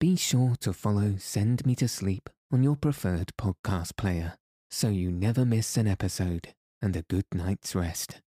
be 0.00 0.16
sure 0.16 0.54
to 0.58 0.72
follow 0.72 1.16
Send 1.18 1.66
Me 1.66 1.74
to 1.74 1.86
Sleep 1.86 2.30
on 2.50 2.62
your 2.62 2.74
preferred 2.74 3.32
podcast 3.36 3.98
player 3.98 4.38
so 4.70 4.88
you 4.88 5.12
never 5.12 5.44
miss 5.44 5.76
an 5.76 5.86
episode 5.86 6.54
and 6.80 6.96
a 6.96 7.02
good 7.02 7.26
night's 7.34 7.74
rest. 7.74 8.22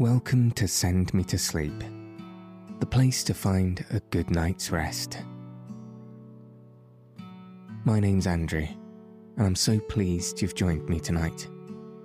Welcome 0.00 0.50
to 0.56 0.66
Send 0.66 1.14
Me 1.14 1.22
to 1.24 1.38
Sleep, 1.38 1.78
the 2.80 2.86
place 2.86 3.22
to 3.22 3.34
find 3.34 3.86
a 3.92 4.00
good 4.10 4.28
night's 4.28 4.72
rest. 4.72 5.18
My 7.84 8.00
name's 8.00 8.26
Andrew, 8.26 8.66
and 9.36 9.46
I'm 9.46 9.54
so 9.54 9.78
pleased 9.78 10.42
you've 10.42 10.56
joined 10.56 10.88
me 10.88 10.98
tonight 10.98 11.46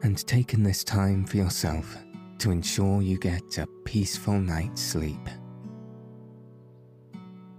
and 0.04 0.16
taken 0.28 0.62
this 0.62 0.84
time 0.84 1.26
for 1.26 1.38
yourself 1.38 1.98
to 2.40 2.52
ensure 2.52 3.02
you 3.02 3.18
get 3.18 3.58
a 3.58 3.68
peaceful 3.86 4.40
night's 4.40 4.82
sleep. 4.82 5.30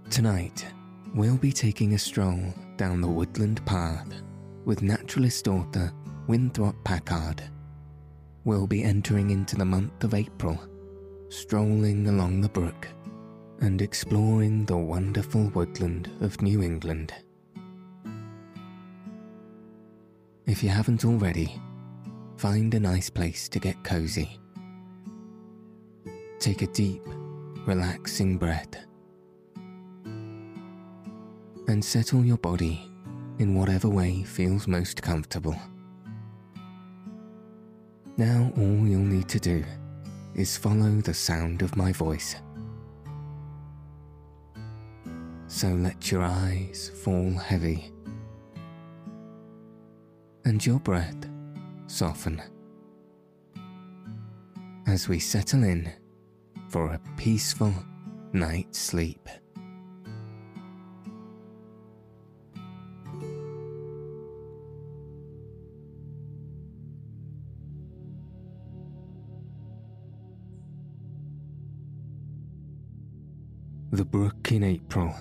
Tonight, 0.09 0.65
we'll 1.13 1.37
be 1.37 1.51
taking 1.51 1.93
a 1.93 1.99
stroll 1.99 2.53
down 2.77 3.01
the 3.01 3.07
woodland 3.07 3.65
path 3.65 4.21
with 4.65 4.81
naturalist 4.81 5.47
author 5.47 5.91
Winthrop 6.27 6.75
Packard. 6.83 7.43
We'll 8.43 8.67
be 8.67 8.83
entering 8.83 9.31
into 9.31 9.55
the 9.55 9.65
month 9.65 10.03
of 10.03 10.13
April, 10.13 10.59
strolling 11.29 12.07
along 12.07 12.41
the 12.41 12.49
brook 12.49 12.87
and 13.59 13.81
exploring 13.81 14.65
the 14.65 14.77
wonderful 14.77 15.49
woodland 15.53 16.09
of 16.21 16.41
New 16.41 16.61
England. 16.61 17.13
If 20.45 20.63
you 20.63 20.69
haven't 20.69 21.03
already, 21.03 21.59
find 22.37 22.73
a 22.73 22.79
nice 22.79 23.09
place 23.09 23.49
to 23.49 23.59
get 23.59 23.83
cozy 23.83 24.39
Take 26.39 26.61
a 26.61 26.67
deep, 26.67 27.01
relaxing 27.65 28.37
breath 28.37 28.75
and 31.67 31.83
settle 31.83 32.23
your 32.23 32.37
body 32.37 32.89
in 33.39 33.55
whatever 33.55 33.89
way 33.89 34.23
feels 34.23 34.67
most 34.67 35.01
comfortable. 35.01 35.55
Now, 38.17 38.51
all 38.55 38.87
you'll 38.87 39.01
need 39.01 39.27
to 39.29 39.39
do 39.39 39.63
is 40.35 40.55
follow 40.57 41.01
the 41.01 41.13
sound 41.13 41.61
of 41.61 41.75
my 41.75 41.91
voice. 41.91 42.35
So 45.47 45.67
let 45.69 46.11
your 46.11 46.23
eyes 46.23 46.91
fall 47.03 47.31
heavy 47.31 47.91
and 50.45 50.63
your 50.65 50.79
breath 50.79 51.27
soften. 51.87 52.41
As 54.87 55.09
we 55.09 55.19
settle 55.19 55.63
in 55.63 55.91
for 56.69 56.93
a 56.93 57.01
peaceful 57.15 57.73
night's 58.33 58.79
sleep. 58.79 59.29
The 73.91 74.03
Brook 74.03 74.51
in 74.51 74.63
April. 74.63 75.15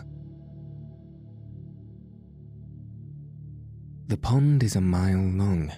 The 4.09 4.17
pond 4.17 4.63
is 4.63 4.77
a 4.77 4.81
mile 4.81 5.19
long, 5.19 5.73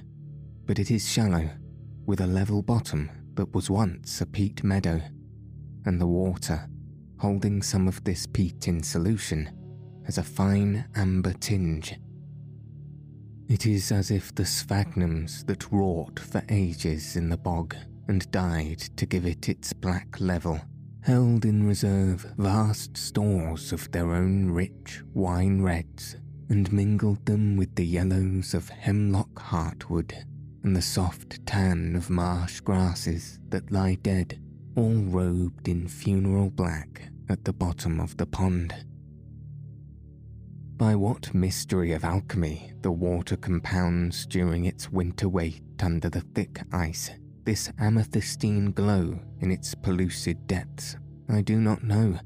but 0.67 0.79
it 0.79 0.91
is 0.91 1.09
shallow, 1.09 1.49
with 2.07 2.21
a 2.21 2.27
level 2.27 2.63
bottom 2.63 3.11
that 3.35 3.55
was 3.55 3.71
once 3.71 4.21
a 4.21 4.27
peat 4.27 4.65
meadow 4.65 5.01
and 5.85 6.01
the 6.01 6.07
water, 6.07 6.69
holding 7.19 7.63
some 7.63 7.89
of 7.89 8.03
this 8.05 8.27
peat 8.27 8.69
in 8.69 8.83
solution, 8.83 9.51
has 10.05 10.19
a 10.19 10.23
fine 10.23 10.87
amber 10.95 11.33
tinge. 11.33 11.99
It 13.49 13.67
is 13.67 13.93
as 13.93 14.11
if 14.11 14.35
the 14.35 14.45
sphagnums 14.45 15.45
that 15.47 15.71
wrought 15.73 16.19
for 16.19 16.43
ages 16.49 17.17
in 17.17 17.29
the 17.29 17.37
bog 17.37 17.75
and 18.07 18.31
died 18.31 18.79
to 18.97 19.07
give 19.07 19.27
it 19.27 19.49
its 19.49 19.73
black 19.73 20.21
level 20.21 20.61
held 21.03 21.45
in 21.45 21.67
reserve 21.67 22.27
vast 22.37 22.97
stores 22.97 23.73
of 23.73 23.91
their 23.93 24.13
own 24.13 24.51
rich 24.51 25.03
wine 25.15 25.63
reds 25.63 26.17
and 26.51 26.73
mingled 26.73 27.25
them 27.25 27.57
with 27.57 27.75
the 27.77 27.87
yellows 27.87 28.53
of 28.53 28.69
hemlock 28.69 29.35
heartwood 29.37 30.13
and 30.65 30.77
the 30.77 30.83
soft 30.83 31.45
tan 31.47 31.95
of 31.97 32.11
marsh 32.11 32.61
grasses 32.61 33.39
that 33.49 33.71
lie 33.71 33.95
dead 34.03 34.39
all 34.79 34.93
robed 34.93 35.67
in 35.67 35.89
funeral 35.89 36.51
black 36.51 37.11
at 37.29 37.45
the 37.45 37.53
bottom 37.53 37.99
of 37.99 38.17
the 38.17 38.27
pond. 38.27 38.73
By 40.77 40.95
what 40.95 41.35
mystery 41.35 41.93
of 41.93 42.05
alchemy 42.05 42.73
the 42.83 42.93
water 42.93 43.37
compounds 43.37 44.25
during 44.25 44.67
its 44.67 44.89
winter 44.93 45.29
wait 45.29 45.65
under 45.83 46.09
the 46.09 46.21
thick 46.21 46.61
ice 46.73 47.11
this 47.45 47.73
amethystine 47.81 48.73
glow 48.73 49.19
in 49.41 49.51
its 49.51 49.75
pellucid 49.75 50.47
depths, 50.47 50.97
I 51.29 51.41
do 51.41 51.61
not 51.61 51.83
know. 51.83 52.17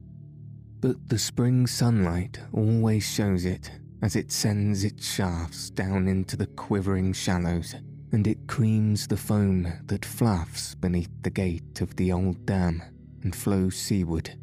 But 0.81 1.09
the 1.09 1.19
spring 1.19 1.67
sunlight 1.67 2.39
always 2.53 3.05
shows 3.05 3.47
it 3.47 3.71
as 4.03 4.15
it 4.15 4.31
sends 4.31 4.85
its 4.85 5.11
shafts 5.11 5.71
down 5.71 6.07
into 6.07 6.37
the 6.37 6.49
quivering 6.49 7.15
shallows 7.15 7.77
and 8.13 8.27
it 8.27 8.47
creams 8.47 9.07
the 9.07 9.17
foam 9.17 9.73
that 9.87 10.05
fluffs 10.05 10.75
beneath 10.75 11.11
the 11.23 11.31
gate 11.31 11.81
of 11.81 11.97
the 11.97 12.13
old 12.13 12.45
dam 12.45 12.83
and 13.23 13.35
flows 13.35 13.75
seaward. 13.75 14.39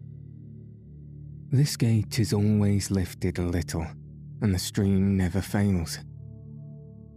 This 1.52 1.78
gate 1.78 2.20
is 2.20 2.34
always 2.34 2.92
lifted 2.92 3.38
a 3.38 3.44
little, 3.44 3.86
and 4.42 4.54
the 4.54 4.60
stream 4.60 5.16
never 5.16 5.42
fails. 5.42 6.00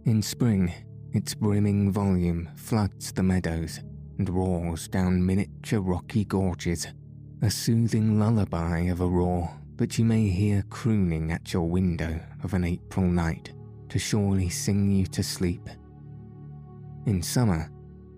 In 0.05 0.21
spring, 0.21 0.73
its 1.11 1.33
brimming 1.33 1.91
volume 1.91 2.49
floods 2.55 3.11
the 3.11 3.23
meadows 3.23 3.79
and 4.17 4.29
roars 4.29 4.87
down 4.87 5.25
miniature 5.25 5.81
rocky 5.81 6.25
gorges, 6.25 6.87
a 7.41 7.49
soothing 7.49 8.19
lullaby 8.19 8.81
of 8.81 9.01
a 9.01 9.07
roar 9.07 9.49
that 9.77 9.97
you 9.97 10.05
may 10.05 10.27
hear 10.27 10.63
crooning 10.69 11.31
at 11.31 11.51
your 11.51 11.67
window 11.67 12.19
of 12.43 12.53
an 12.53 12.63
April 12.63 13.07
night 13.07 13.53
to 13.89 13.97
surely 13.97 14.49
sing 14.49 14.91
you 14.91 15.05
to 15.07 15.23
sleep. 15.23 15.67
In 17.05 17.21
summer, 17.21 17.69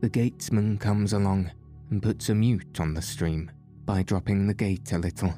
the 0.02 0.10
gatesman 0.10 0.78
comes 0.78 1.14
along 1.14 1.50
and 1.90 2.04
puts 2.04 2.30
a 2.30 2.36
mute 2.36 2.80
on 2.80 2.94
the 2.94 3.02
stream 3.02 3.50
by 3.84 4.04
dropping 4.04 4.46
the 4.46 4.54
gate 4.54 4.92
a 4.92 5.00
little, 5.00 5.34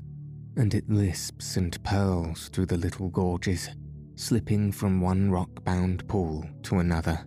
and 0.57 0.73
it 0.73 0.89
lisps 0.89 1.55
and 1.55 1.81
purls 1.83 2.49
through 2.49 2.65
the 2.65 2.75
little 2.75 3.07
gorges, 3.07 3.69
slipping 4.15 4.73
from 4.73 4.99
one 4.99 5.31
rock 5.31 5.63
bound 5.63 6.05
pool 6.09 6.45
to 6.63 6.79
another. 6.79 7.25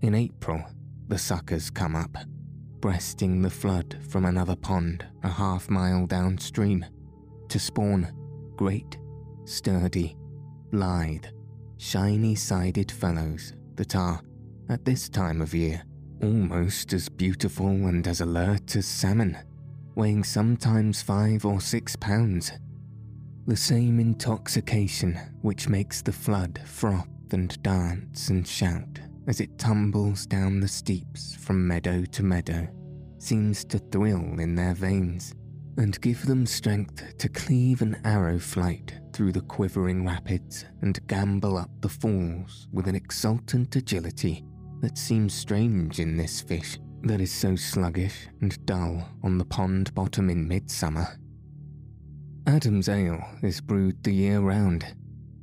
In 0.00 0.16
April, 0.16 0.64
the 1.06 1.18
suckers 1.18 1.70
come 1.70 1.94
up, 1.94 2.16
breasting 2.80 3.40
the 3.40 3.50
flood 3.50 3.96
from 4.08 4.24
another 4.24 4.56
pond 4.56 5.06
a 5.22 5.28
half 5.28 5.70
mile 5.70 6.06
downstream, 6.06 6.84
to 7.48 7.58
spawn 7.60 8.12
great, 8.56 8.98
sturdy, 9.44 10.16
lithe, 10.72 11.26
shiny 11.76 12.34
sided 12.34 12.90
fellows 12.90 13.52
that 13.76 13.96
are, 13.96 14.20
at 14.68 14.84
this 14.84 15.08
time 15.08 15.40
of 15.40 15.54
year, 15.54 15.82
almost 16.22 16.92
as 16.92 17.08
beautiful 17.08 17.66
and 17.66 18.06
as 18.06 18.20
alert 18.20 18.76
as 18.76 18.86
salmon, 18.86 19.36
weighing 19.94 20.24
sometimes 20.24 21.02
five 21.02 21.44
or 21.44 21.60
six 21.60 21.96
pounds. 21.96 22.52
The 23.46 23.56
same 23.56 23.98
intoxication 23.98 25.18
which 25.42 25.68
makes 25.68 26.00
the 26.00 26.12
flood 26.12 26.60
froth 26.64 27.08
and 27.32 27.60
dance 27.62 28.28
and 28.28 28.46
shout 28.46 29.00
as 29.26 29.40
it 29.40 29.58
tumbles 29.58 30.26
down 30.26 30.60
the 30.60 30.68
steeps 30.68 31.34
from 31.34 31.66
meadow 31.66 32.04
to 32.04 32.22
meadow 32.22 32.68
seems 33.18 33.64
to 33.64 33.78
thrill 33.78 34.40
in 34.40 34.54
their 34.54 34.74
veins 34.74 35.34
and 35.76 36.00
give 36.00 36.26
them 36.26 36.46
strength 36.46 37.16
to 37.18 37.28
cleave 37.28 37.82
an 37.82 37.96
arrow 38.04 38.38
flight 38.38 39.00
through 39.12 39.32
the 39.32 39.40
quivering 39.42 40.04
rapids 40.04 40.64
and 40.82 41.06
gambol 41.06 41.60
up 41.60 41.70
the 41.80 41.88
falls 41.88 42.68
with 42.72 42.86
an 42.86 42.94
exultant 42.94 43.74
agility 43.76 44.44
that 44.80 44.98
seems 44.98 45.32
strange 45.32 45.98
in 46.00 46.16
this 46.16 46.40
fish 46.40 46.78
that 47.02 47.20
is 47.20 47.32
so 47.32 47.56
sluggish 47.56 48.28
and 48.40 48.64
dull 48.66 49.08
on 49.22 49.38
the 49.38 49.44
pond 49.44 49.94
bottom 49.94 50.30
in 50.30 50.46
midsummer. 50.46 51.06
Adam's 52.46 52.88
ale 52.88 53.24
is 53.42 53.60
brewed 53.60 54.02
the 54.02 54.12
year 54.12 54.40
round, 54.40 54.84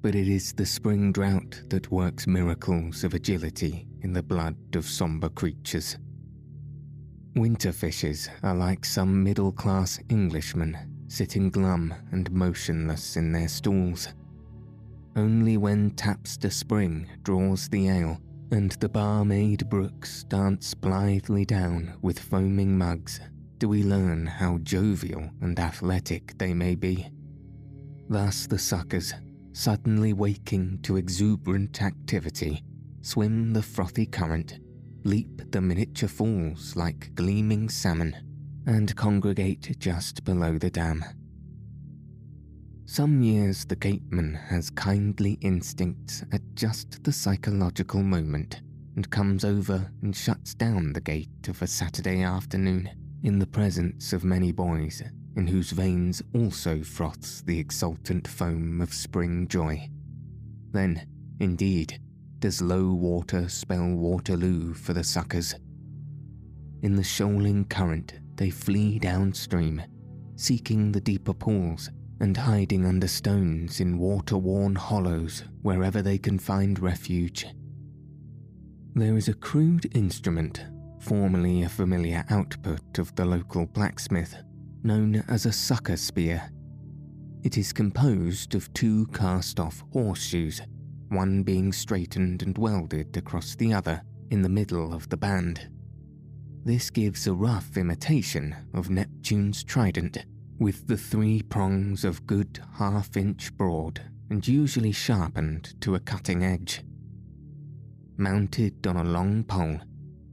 but 0.02 0.16
it 0.16 0.28
is 0.28 0.54
the 0.54 0.66
spring 0.66 1.12
drought 1.12 1.62
that 1.70 1.92
works 1.92 2.28
miracles 2.28 3.04
of 3.04 3.14
agility 3.14 3.88
in 4.02 4.14
the 4.14 4.24
blood 4.24 4.58
of 4.76 4.86
sombre 4.86 5.30
creatures. 5.30 5.98
Winter 7.36 7.72
fishes 7.72 8.30
are 8.44 8.56
like 8.56 8.84
some 8.84 9.24
middle 9.24 9.52
class 9.52 10.00
Englishmen 10.10 10.78
sitting 11.08 11.50
glum 11.50 11.94
and 12.12 12.32
motionless 12.32 13.18
in 13.18 13.32
their 13.32 13.48
stalls. 13.48 14.10
Only 15.16 15.58
when 15.58 15.92
Tapster 15.92 16.52
Spring 16.52 17.08
draws 17.24 17.68
the 17.68 17.90
ale 17.90 18.22
and 18.52 18.72
the 18.74 18.90
barmaid 18.90 19.70
brooks 19.70 20.24
dance 20.24 20.74
blithely 20.74 21.46
down 21.46 21.98
with 22.02 22.20
foaming 22.20 22.78
mugs 22.78 23.20
do 23.58 23.68
we 23.68 23.84
learn 23.84 24.26
how 24.26 24.58
jovial 24.60 25.30
and 25.42 25.60
athletic 25.60 26.38
they 26.38 26.54
may 26.54 26.76
be. 26.76 27.10
Thus, 28.08 28.48
the 28.48 28.58
suckers, 28.58 29.14
suddenly 29.52 30.14
waking 30.14 30.80
to 30.84 30.96
exuberant 30.96 31.82
activity, 31.82 32.64
swim 33.02 33.52
the 33.52 33.62
frothy 33.62 34.06
current, 34.06 34.60
leap 35.04 35.52
the 35.52 35.62
miniature 35.62 36.10
falls 36.10 36.76
like 36.76 37.14
gleaming 37.16 37.70
salmon, 37.70 38.16
and 38.66 38.96
congregate 38.96 39.76
just 39.80 40.24
below 40.24 40.58
the 40.58 40.70
dam. 40.70 41.04
Some 42.86 43.22
years 43.22 43.66
the 43.66 43.76
gateman 43.76 44.34
has 44.34 44.70
kindly 44.72 45.34
instincts 45.42 46.24
at 46.32 46.42
just 46.56 47.04
the 47.04 47.12
psychological 47.12 48.02
moment 48.02 48.62
and 48.96 49.10
comes 49.10 49.46
over 49.46 49.92
and 50.02 50.16
shuts 50.16 50.54
down 50.56 50.94
the 50.94 51.02
gate 51.02 51.48
of 51.48 51.62
a 51.62 51.68
Saturday 51.68 52.24
afternoon 52.24 52.90
in 53.24 53.38
the 53.38 53.48
presence 53.48 54.12
of 54.12 54.24
many 54.24 54.52
boys 54.52 55.04
in 55.36 55.48
whose 55.48 55.72
veins 55.72 56.22
also 56.34 56.82
froths 56.82 57.42
the 57.44 57.60
exultant 57.60 58.28
foam 58.28 58.82
of 58.82 58.94
spring 58.94 59.48
joy. 59.48 59.88
Then, 60.72 61.08
indeed, 61.40 62.00
does 62.40 62.62
low 62.62 62.94
water 62.94 63.50
spell 63.50 63.94
Waterloo 63.96 64.74
for 64.74 64.94
the 64.94 65.04
suckers. 65.04 65.56
In 66.82 66.96
the 66.96 67.04
shoaling 67.04 67.66
current, 67.66 68.14
they 68.36 68.50
flee 68.50 69.00
downstream, 69.00 69.82
seeking 70.38 70.92
the 70.92 71.02
deeper 71.02 71.34
pools 71.34 71.90
and 72.22 72.36
hiding 72.36 72.86
under 72.86 73.08
stones 73.08 73.80
in 73.80 73.98
water 73.98 74.38
worn 74.38 74.76
hollows 74.76 75.44
wherever 75.62 76.02
they 76.02 76.18
can 76.18 76.40
find 76.40 76.80
refuge. 76.80 77.46
There 78.96 79.16
is 79.16 79.28
a 79.28 79.34
crude 79.34 79.96
instrument, 79.96 80.66
formerly 81.00 81.64
a 81.64 81.70
familiar 81.70 82.26
output 82.30 82.98
of 82.98 83.14
the 83.16 83.26
local 83.26 83.66
blacksmith, 83.66 84.36
known 84.84 85.24
as 85.28 85.46
a 85.46 85.52
sucker 85.52 85.98
spear. 85.98 86.50
It 87.44 87.58
is 87.58 87.72
composed 87.72 88.56
of 88.56 88.74
two 88.74 89.08
cast 89.08 89.60
off 89.60 89.84
horseshoes, 89.94 90.62
one 91.10 91.44
being 91.44 91.72
straightened 91.72 92.42
and 92.42 92.58
welded 92.58 93.16
across 93.18 93.56
the 93.56 93.74
other 93.74 94.02
in 94.30 94.42
the 94.42 94.50
middle 94.50 94.94
of 94.94 95.10
the 95.10 95.18
band. 95.18 95.68
This 96.64 96.90
gives 96.90 97.28
a 97.28 97.34
rough 97.34 97.78
imitation 97.78 98.56
of 98.74 98.90
Neptune's 98.90 99.64
trident, 99.64 100.26
with 100.60 100.88
the 100.88 100.98
three 100.98 101.42
prongs 101.42 102.04
of 102.04 102.28
good 102.28 102.60
half 102.78 103.16
inch 103.16 103.56
broad 103.56 104.02
and 104.30 104.48
usually 104.48 104.92
sharpened 104.92 105.74
to 105.82 105.96
a 105.96 106.00
cutting 106.00 106.44
edge. 106.44 106.82
Mounted 108.18 108.86
on 108.86 108.98
a 108.98 109.04
long 109.04 109.44
pole, 109.44 109.80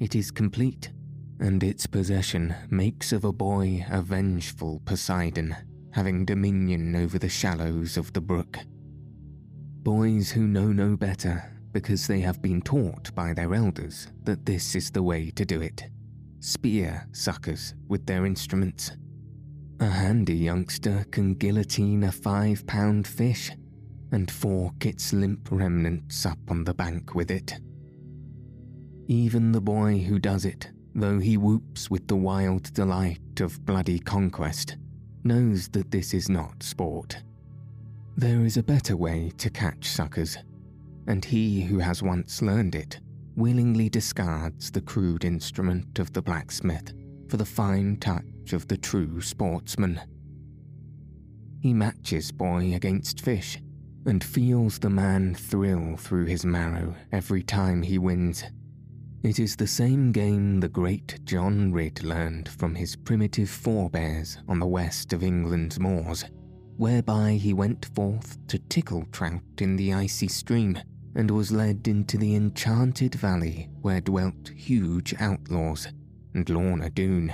it 0.00 0.14
is 0.14 0.30
complete 0.30 0.90
and 1.40 1.62
its 1.62 1.86
possession 1.86 2.54
makes 2.70 3.12
of 3.12 3.24
a 3.24 3.32
boy 3.32 3.84
a 3.90 4.02
vengeful 4.02 4.80
Poseidon, 4.84 5.54
having 5.92 6.24
dominion 6.24 6.94
over 6.96 7.18
the 7.18 7.28
shallows 7.28 7.96
of 7.96 8.12
the 8.12 8.20
brook. 8.20 8.58
Boys 9.86 10.32
who 10.32 10.48
know 10.48 10.72
no 10.72 10.96
better 10.96 11.52
because 11.70 12.08
they 12.08 12.18
have 12.18 12.42
been 12.42 12.60
taught 12.60 13.14
by 13.14 13.32
their 13.32 13.54
elders 13.54 14.08
that 14.24 14.44
this 14.44 14.74
is 14.74 14.90
the 14.90 15.02
way 15.02 15.30
to 15.30 15.44
do 15.44 15.62
it. 15.62 15.84
Spear 16.40 17.06
suckers 17.12 17.72
with 17.86 18.04
their 18.04 18.26
instruments. 18.26 18.90
A 19.78 19.86
handy 19.86 20.34
youngster 20.34 21.06
can 21.12 21.34
guillotine 21.34 22.02
a 22.02 22.10
five 22.10 22.66
pound 22.66 23.06
fish 23.06 23.52
and 24.10 24.28
fork 24.28 24.84
its 24.84 25.12
limp 25.12 25.48
remnants 25.52 26.26
up 26.26 26.40
on 26.48 26.64
the 26.64 26.74
bank 26.74 27.14
with 27.14 27.30
it. 27.30 27.54
Even 29.06 29.52
the 29.52 29.60
boy 29.60 30.00
who 30.00 30.18
does 30.18 30.44
it 30.44 30.68
though 30.96 31.20
he 31.20 31.36
whoops 31.36 31.90
with 31.90 32.08
the 32.08 32.16
wild 32.16 32.72
delight 32.72 33.40
of 33.40 33.64
bloody 33.66 33.98
conquest, 33.98 34.78
knows 35.24 35.68
that 35.68 35.90
this 35.90 36.14
is 36.14 36.28
not 36.28 36.62
sport. 36.62 37.22
There 38.16 38.44
is 38.44 38.56
a 38.56 38.62
better 38.62 38.96
way 38.96 39.30
to 39.38 39.50
catch 39.50 39.88
suckers, 39.88 40.38
and 41.06 41.24
he 41.24 41.62
who 41.62 41.78
has 41.78 42.02
once 42.02 42.42
learned 42.42 42.74
it 42.74 43.00
willingly 43.36 43.90
discards 43.90 44.70
the 44.70 44.80
crude 44.80 45.24
instrument 45.24 45.98
of 45.98 46.12
the 46.12 46.22
blacksmith 46.22 46.94
for 47.28 47.36
the 47.36 47.44
fine 47.44 47.96
touch 47.98 48.52
of 48.52 48.66
the 48.68 48.78
true 48.78 49.20
sportsman. 49.20 50.00
He 51.60 51.74
matches 51.74 52.32
boy 52.32 52.74
against 52.74 53.20
fish 53.20 53.60
and 54.06 54.24
feels 54.24 54.78
the 54.78 54.88
man 54.88 55.34
thrill 55.34 55.96
through 55.96 56.26
his 56.26 56.46
marrow 56.46 56.94
every 57.12 57.42
time 57.42 57.82
he 57.82 57.98
wins 57.98 58.44
it 59.26 59.40
is 59.40 59.56
the 59.56 59.66
same 59.66 60.12
game 60.12 60.60
the 60.60 60.68
great 60.68 61.18
John 61.24 61.72
Ridd 61.72 62.04
learned 62.04 62.48
from 62.48 62.76
his 62.76 62.94
primitive 62.94 63.50
forebears 63.50 64.38
on 64.46 64.60
the 64.60 64.66
west 64.66 65.12
of 65.12 65.24
England's 65.24 65.80
moors, 65.80 66.24
whereby 66.76 67.32
he 67.32 67.52
went 67.52 67.86
forth 67.94 68.36
to 68.48 68.58
tickle 68.58 69.04
trout 69.12 69.42
in 69.58 69.76
the 69.76 69.92
icy 69.92 70.28
stream 70.28 70.78
and 71.14 71.30
was 71.30 71.50
led 71.50 71.88
into 71.88 72.18
the 72.18 72.34
enchanted 72.34 73.14
valley 73.14 73.68
where 73.80 74.00
dwelt 74.00 74.50
huge 74.54 75.14
outlaws 75.18 75.88
and 76.34 76.48
Lorna 76.50 76.90
Doone. 76.90 77.32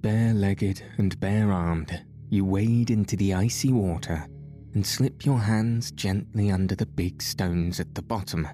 Bare 0.00 0.34
legged 0.34 0.82
and 0.98 1.18
bare 1.20 1.52
armed, 1.52 2.04
you 2.28 2.44
wade 2.44 2.90
into 2.90 3.16
the 3.16 3.34
icy 3.34 3.72
water 3.72 4.26
and 4.74 4.86
slip 4.86 5.24
your 5.24 5.38
hands 5.38 5.90
gently 5.92 6.50
under 6.50 6.74
the 6.74 6.86
big 6.86 7.22
stones 7.22 7.80
at 7.80 7.94
the 7.94 8.02
bottom 8.02 8.46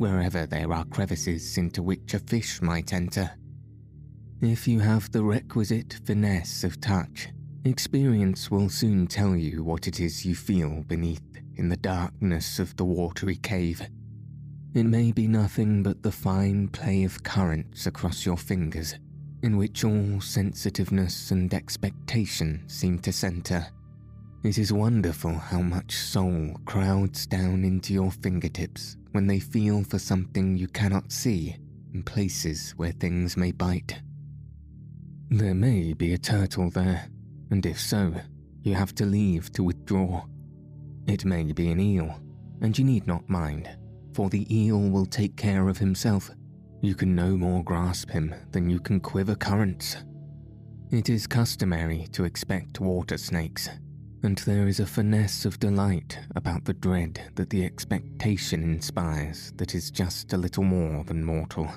wherever 0.00 0.46
there 0.46 0.72
are 0.72 0.86
crevices 0.86 1.58
into 1.58 1.82
which 1.82 2.14
a 2.14 2.18
fish 2.20 2.62
might 2.62 2.94
enter. 2.94 3.30
If 4.40 4.66
you 4.66 4.80
have 4.80 5.12
the 5.12 5.22
requisite 5.22 6.00
finesse 6.06 6.64
of 6.64 6.80
touch, 6.80 7.28
experience 7.64 8.50
will 8.50 8.68
soon 8.68 9.06
tell 9.06 9.36
you 9.36 9.62
what 9.62 9.86
it 9.86 10.00
is 10.00 10.24
you 10.24 10.34
feel 10.34 10.82
beneath 10.86 11.22
in 11.56 11.68
the 11.68 11.76
darkness 11.76 12.58
of 12.58 12.74
the 12.76 12.84
watery 12.84 13.36
cave. 13.36 13.82
It 14.72 14.84
may 14.84 15.12
be 15.12 15.26
nothing 15.26 15.82
but 15.82 16.02
the 16.02 16.12
fine 16.12 16.68
play 16.68 17.04
of 17.04 17.22
currents 17.22 17.86
across 17.86 18.24
your 18.24 18.36
fingers, 18.36 18.94
in 19.42 19.56
which 19.56 19.84
all 19.84 20.20
sensitiveness 20.20 21.32
and 21.32 21.52
expectation 21.52 22.62
seem 22.66 22.98
to 23.00 23.12
centre. 23.12 23.66
It 24.42 24.56
is 24.56 24.72
wonderful 24.72 25.34
how 25.34 25.60
much 25.60 25.94
soul 25.94 26.56
crowds 26.64 27.26
down 27.26 27.64
into 27.64 27.92
your 27.92 28.10
fingertips 28.10 28.96
when 29.12 29.26
they 29.26 29.40
feel 29.40 29.84
for 29.84 29.98
something 29.98 30.56
you 30.56 30.68
cannot 30.68 31.12
see 31.12 31.56
in 31.92 32.02
places 32.04 32.72
where 32.76 32.92
things 32.92 33.36
may 33.36 33.52
bite. 33.52 34.00
There 35.28 35.54
may 35.54 35.92
be 35.92 36.14
a 36.14 36.18
turtle 36.18 36.70
there, 36.70 37.08
and 37.50 37.64
if 37.66 37.78
so, 37.78 38.14
you 38.62 38.74
have 38.74 38.94
to 38.96 39.06
leave 39.06 39.52
to 39.52 39.62
withdraw. 39.62 40.24
It 41.06 41.24
may 41.24 41.44
be 41.52 41.70
an 41.70 41.80
eel, 41.80 42.20
and 42.60 42.76
you 42.78 42.84
need 42.84 43.06
not 43.06 43.28
mind, 43.28 43.68
for 44.12 44.28
the 44.28 44.46
eel 44.54 44.90
will 44.90 45.06
take 45.06 45.36
care 45.36 45.68
of 45.68 45.78
himself. 45.78 46.30
You 46.80 46.94
can 46.94 47.14
no 47.14 47.36
more 47.36 47.62
grasp 47.62 48.10
him 48.10 48.34
than 48.52 48.70
you 48.70 48.80
can 48.80 49.00
quiver 49.00 49.34
currents. 49.34 49.96
It 50.90 51.08
is 51.08 51.26
customary 51.26 52.08
to 52.12 52.24
expect 52.24 52.80
water 52.80 53.18
snakes 53.18 53.68
and 54.22 54.38
there 54.38 54.68
is 54.68 54.80
a 54.80 54.86
finesse 54.86 55.44
of 55.44 55.58
delight 55.58 56.18
about 56.36 56.64
the 56.64 56.74
dread 56.74 57.32
that 57.36 57.48
the 57.50 57.64
expectation 57.64 58.62
inspires 58.62 59.52
that 59.56 59.74
is 59.74 59.90
just 59.90 60.32
a 60.32 60.36
little 60.36 60.64
more 60.64 61.04
than 61.04 61.24
mortal. 61.24 61.68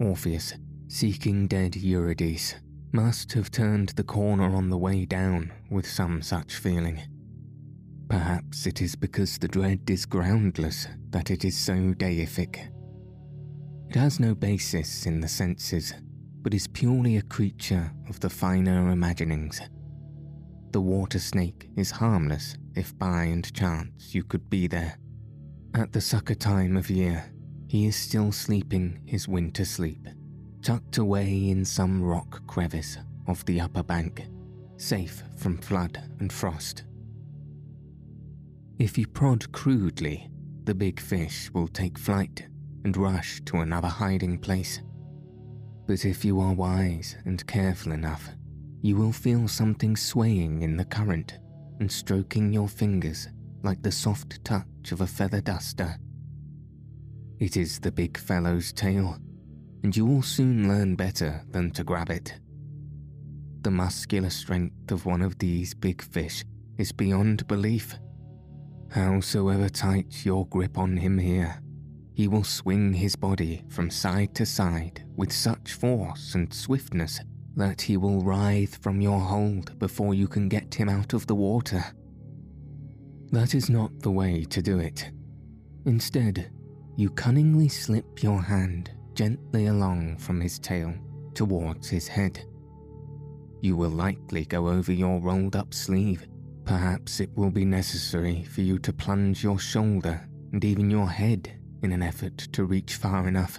Orpheus, 0.00 0.54
seeking 0.88 1.46
dead 1.46 1.76
Eurydice, 1.76 2.54
must 2.94 3.32
have 3.32 3.50
turned 3.50 3.90
the 3.90 4.02
corner 4.04 4.54
on 4.56 4.70
the 4.70 4.78
way 4.78 5.04
down 5.04 5.52
with 5.70 5.86
some 5.86 6.22
such 6.22 6.54
feeling. 6.56 7.02
Perhaps 8.08 8.66
it 8.66 8.80
is 8.80 8.96
because 8.96 9.36
the 9.36 9.48
dread 9.48 9.90
is 9.90 10.06
groundless 10.06 10.86
that 11.10 11.30
it 11.30 11.44
is 11.44 11.58
so 11.58 11.74
deific. 11.94 12.68
It 13.90 13.96
has 13.96 14.18
no 14.18 14.34
basis 14.34 15.04
in 15.04 15.20
the 15.20 15.28
senses, 15.28 15.92
but 16.40 16.54
is 16.54 16.66
purely 16.68 17.18
a 17.18 17.22
creature 17.22 17.92
of 18.08 18.20
the 18.20 18.30
finer 18.30 18.88
imaginings 18.90 19.60
the 20.74 20.80
water 20.80 21.20
snake 21.20 21.68
is 21.76 21.92
harmless 21.92 22.56
if 22.74 22.98
by 22.98 23.22
and 23.22 23.54
chance 23.54 24.12
you 24.12 24.24
could 24.24 24.50
be 24.50 24.66
there. 24.66 24.98
At 25.72 25.92
the 25.92 26.00
sucker 26.00 26.34
time 26.34 26.76
of 26.76 26.90
year, 26.90 27.32
he 27.68 27.86
is 27.86 27.94
still 27.94 28.32
sleeping 28.32 29.00
his 29.06 29.28
winter 29.28 29.64
sleep, 29.64 30.08
tucked 30.64 30.96
away 30.96 31.50
in 31.50 31.62
some 31.62 32.02
rock 32.02 32.40
crevice 32.46 32.96
of 33.26 33.44
the 33.44 33.60
upper 33.60 33.82
bank, 33.82 34.26
safe 34.78 35.22
from 35.36 35.58
flood 35.58 36.02
and 36.20 36.32
frost. 36.32 36.84
If 38.78 38.96
you 38.96 39.06
prod 39.06 39.52
crudely, 39.52 40.30
the 40.64 40.74
big 40.74 40.98
fish 40.98 41.50
will 41.52 41.68
take 41.68 41.98
flight 41.98 42.46
and 42.84 42.96
rush 42.96 43.42
to 43.44 43.58
another 43.58 43.88
hiding 43.88 44.38
place. 44.38 44.80
But 45.86 46.06
if 46.06 46.24
you 46.24 46.40
are 46.40 46.54
wise 46.54 47.14
and 47.26 47.46
careful 47.46 47.92
enough, 47.92 48.30
you 48.80 48.96
will 48.96 49.12
feel 49.12 49.46
something 49.46 49.94
swaying 49.96 50.62
in 50.62 50.78
the 50.78 50.86
current 50.86 51.40
and 51.78 51.92
stroking 51.92 52.54
your 52.54 52.68
fingers 52.68 53.28
like 53.62 53.82
the 53.82 53.92
soft 53.92 54.42
touch 54.46 54.92
of 54.92 55.02
a 55.02 55.06
feather 55.06 55.42
duster. 55.42 55.98
It 57.38 57.58
is 57.58 57.78
the 57.80 57.92
big 57.92 58.16
fellow's 58.16 58.72
tail, 58.72 59.18
and 59.84 59.94
you 59.94 60.06
will 60.06 60.22
soon 60.22 60.66
learn 60.66 60.96
better 60.96 61.42
than 61.50 61.70
to 61.70 61.84
grab 61.84 62.10
it, 62.10 62.40
the 63.60 63.70
muscular 63.70 64.30
strength 64.30 64.90
of 64.90 65.04
one 65.04 65.20
of 65.20 65.38
these 65.38 65.74
big 65.74 66.02
fish 66.02 66.42
is 66.78 66.90
beyond 66.90 67.46
belief. 67.46 67.94
Howsoever 68.90 69.68
tight 69.68 70.24
your 70.24 70.46
grip 70.46 70.78
on 70.78 70.96
him 70.96 71.18
here, 71.18 71.60
he 72.14 72.28
will 72.28 72.44
swing 72.44 72.94
his 72.94 73.14
body 73.14 73.62
from 73.68 73.90
side 73.90 74.34
to 74.36 74.46
side 74.46 75.04
with 75.16 75.30
such 75.30 75.74
force 75.74 76.34
and 76.34 76.52
swiftness 76.52 77.20
that 77.54 77.82
he 77.82 77.98
will 77.98 78.22
writhe 78.22 78.82
from 78.82 79.02
your 79.02 79.20
hold 79.20 79.78
before 79.78 80.14
you 80.14 80.26
can 80.26 80.48
get 80.48 80.74
him 80.74 80.88
out 80.88 81.12
of 81.12 81.26
the 81.26 81.34
water. 81.34 81.84
That 83.32 83.54
is 83.54 83.68
not 83.68 84.00
the 84.00 84.10
way 84.10 84.44
to 84.44 84.62
do 84.62 84.78
it. 84.78 85.10
Instead, 85.84 86.50
you 86.96 87.10
cunningly 87.10 87.68
slip 87.68 88.22
your 88.22 88.40
hand 88.40 88.93
gently 89.14 89.66
along 89.66 90.18
from 90.18 90.40
his 90.40 90.58
tail 90.58 90.94
towards 91.34 91.88
his 91.88 92.08
head. 92.08 92.44
You 93.60 93.76
will 93.76 93.90
likely 93.90 94.44
go 94.44 94.68
over 94.68 94.92
your 94.92 95.20
rolled 95.20 95.56
up 95.56 95.72
sleeve. 95.72 96.26
Perhaps 96.64 97.20
it 97.20 97.30
will 97.34 97.50
be 97.50 97.64
necessary 97.64 98.42
for 98.44 98.60
you 98.60 98.78
to 98.80 98.92
plunge 98.92 99.42
your 99.42 99.58
shoulder 99.58 100.28
and 100.52 100.64
even 100.64 100.90
your 100.90 101.08
head 101.08 101.58
in 101.82 101.92
an 101.92 102.02
effort 102.02 102.38
to 102.52 102.64
reach 102.64 102.94
far 102.94 103.28
enough. 103.28 103.58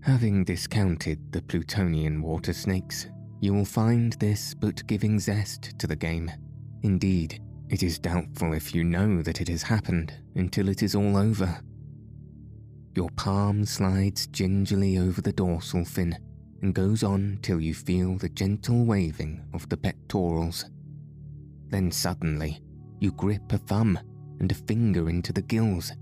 Having 0.00 0.44
discounted 0.44 1.32
the 1.32 1.42
Plutonian 1.42 2.20
water 2.20 2.52
snakes, 2.52 3.06
you 3.40 3.54
will 3.54 3.64
find 3.64 4.12
this 4.14 4.54
but 4.54 4.86
giving 4.86 5.18
zest 5.18 5.78
to 5.78 5.86
the 5.86 5.96
game. 5.96 6.30
Indeed, 6.82 7.40
it 7.70 7.82
is 7.82 7.98
doubtful 7.98 8.52
if 8.52 8.74
you 8.74 8.84
know 8.84 9.22
that 9.22 9.40
it 9.40 9.48
has 9.48 9.62
happened 9.62 10.12
until 10.34 10.68
it 10.68 10.82
is 10.82 10.94
all 10.94 11.16
over. 11.16 11.58
Your 12.94 13.10
palm 13.10 13.64
slides 13.64 14.28
gingerly 14.28 14.98
over 14.98 15.20
the 15.20 15.32
dorsal 15.32 15.84
fin 15.84 16.16
and 16.62 16.72
goes 16.72 17.02
on 17.02 17.40
till 17.42 17.60
you 17.60 17.74
feel 17.74 18.16
the 18.16 18.28
gentle 18.28 18.84
waving 18.84 19.42
of 19.52 19.68
the 19.68 19.76
pectorals. 19.76 20.66
Then 21.68 21.90
suddenly, 21.90 22.62
you 23.00 23.10
grip 23.10 23.52
a 23.52 23.58
thumb 23.58 23.98
and 24.38 24.50
a 24.52 24.54
finger 24.54 25.10
into 25.10 25.32
the 25.32 25.42
gills, 25.42 25.92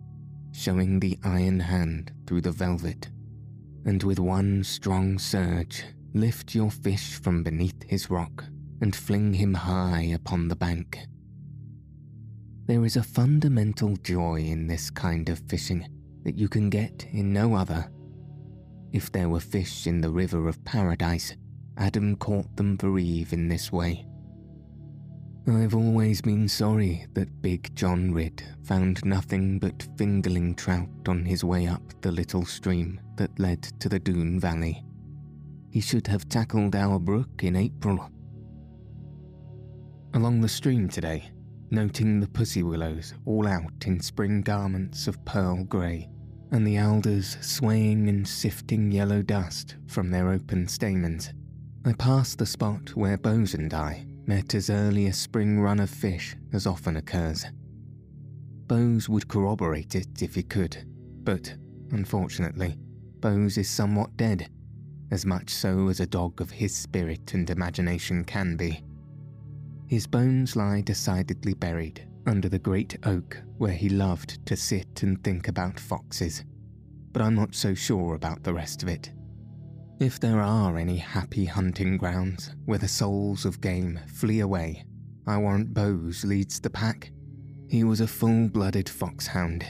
showing 0.53 1.01
the 1.01 1.19
iron 1.25 1.61
hand 1.61 2.13
through 2.27 2.43
the 2.43 2.53
velvet, 2.53 3.09
and 3.87 4.03
with 4.03 4.19
one 4.19 4.63
strong 4.63 5.19
surge, 5.19 5.85
lift 6.13 6.55
your 6.55 6.71
fish 6.71 7.15
from 7.15 7.43
beneath 7.43 7.83
his 7.85 8.11
rock 8.11 8.45
and 8.83 8.95
fling 8.95 9.33
him 9.33 9.55
high 9.55 10.11
upon 10.15 10.49
the 10.49 10.57
bank. 10.57 10.99
There 12.67 12.85
is 12.85 12.97
a 12.97 13.03
fundamental 13.03 13.97
joy 13.97 14.41
in 14.41 14.67
this 14.67 14.91
kind 14.91 15.31
of 15.31 15.39
fishing 15.49 15.87
that 16.25 16.37
you 16.37 16.49
can 16.49 16.71
get 16.71 17.07
in 17.13 17.33
no 17.33 17.55
other. 17.55 17.91
If 18.93 19.11
there 19.11 19.29
were 19.29 19.41
fish 19.41 19.87
in 19.87 20.01
the 20.01 20.11
river 20.11 20.49
of 20.49 20.65
paradise, 20.65 21.35
Adam 21.77 22.17
caught 22.17 22.57
them 22.57 22.77
for 22.77 22.99
Eve 22.99 23.33
in 23.33 23.49
this 23.49 23.73
way. 23.73 24.07
I've 25.49 25.75
always 25.75 26.21
been 26.21 26.49
sorry 26.49 27.07
that 27.15 27.43
Big 27.43 27.75
John 27.75 28.13
Ridd 28.13 28.45
found 28.63 29.05
nothing 29.05 29.59
but 29.59 29.79
fingerling 29.97 30.57
trout 30.57 30.89
on 31.09 31.25
his 31.25 31.43
way 31.43 31.67
up 31.67 31.83
the 32.01 32.13
little 32.13 32.45
stream 32.45 33.01
that 33.17 33.37
led 33.41 33.63
to 33.81 33.89
the 33.89 33.99
Doone 33.99 34.39
Valley. 34.39 34.85
He 35.71 35.81
should 35.81 36.07
have 36.07 36.29
tackled 36.29 36.77
our 36.77 36.99
brook 36.99 37.43
in 37.43 37.57
April. 37.57 38.09
Along 40.15 40.41
the 40.41 40.49
stream 40.49 40.89
today, 40.89 41.31
noting 41.73 42.21
the 42.21 42.29
pussy 42.29 42.63
willows 42.63 43.15
all 43.25 43.49
out 43.49 43.87
in 43.87 43.99
spring 43.99 44.43
garments 44.43 45.09
of 45.09 45.25
pearl 45.25 45.65
grey, 45.65 46.09
and 46.51 46.67
the 46.67 46.79
alders 46.79 47.39
swaying 47.41 48.09
and 48.09 48.29
sifting 48.29 48.93
yellow 48.93 49.23
dust 49.23 49.77
from 49.87 50.11
their 50.11 50.29
open 50.29 50.69
stamens, 50.69 51.33
I 51.85 51.95
passed 51.95 52.39
the 52.39 52.47
spot 52.47 52.91
where 52.91 53.17
Bose 53.17 53.55
and 53.55 53.73
I 53.73 54.07
met 54.27 54.55
as 54.55 54.71
early 54.71 55.07
a 55.07 55.13
spring 55.13 55.61
run 55.61 55.81
of 55.81 55.91
fish 55.91 56.37
as 56.53 56.67
often 56.67 56.97
occurs. 56.97 57.47
Bose 58.69 59.09
would 59.09 59.27
corroborate 59.27 59.95
it 59.95 60.23
if 60.23 60.35
he 60.35 60.43
could, 60.43 60.85
but 61.25 61.57
unfortunately, 61.91 62.77
Bose 63.21 63.59
is 63.59 63.69
somewhat 63.69 64.17
dead, 64.17 64.49
as 65.11 65.27
much 65.27 65.51
so 65.51 65.89
as 65.89 66.01
a 66.01 66.07
dog 66.07 66.41
of 66.41 66.51
his 66.51 66.77
spirit 66.77 67.35
and 67.35 67.49
imagination 67.51 68.25
can 68.25 68.57
be. 68.57 68.85
His 69.93 70.07
bones 70.07 70.57
lie 70.57 70.81
decidedly 70.81 71.53
buried 71.53 72.09
under 72.27 72.49
the 72.49 72.59
great 72.59 72.97
oak 73.05 73.37
where 73.59 73.75
he 73.75 73.91
loved 73.91 74.47
to 74.47 74.57
sit 74.57 75.03
and 75.03 75.23
think 75.23 75.49
about 75.49 75.79
foxes, 75.79 76.47
but 77.13 77.21
I'm 77.21 77.35
not 77.35 77.55
so 77.55 77.75
sure 77.75 78.15
about 78.15 78.43
the 78.43 78.55
rest 78.55 78.83
of 78.83 78.89
it. 78.89 79.13
If 80.01 80.19
there 80.19 80.41
are 80.41 80.79
any 80.79 80.97
happy 80.97 81.45
hunting 81.45 81.99
grounds 81.99 82.57
where 82.65 82.79
the 82.79 82.89
souls 82.89 83.45
of 83.45 83.61
game 83.61 84.01
flee 84.07 84.41
away, 84.41 84.87
I 85.27 85.37
warrant 85.37 85.75
Bose 85.75 86.25
leads 86.25 86.59
the 86.59 86.71
pack. 86.71 87.13
He 87.69 87.85
was 87.85 88.01
a 88.01 88.07
full 88.07 88.49
blooded 88.49 88.89
foxhound, 88.89 89.67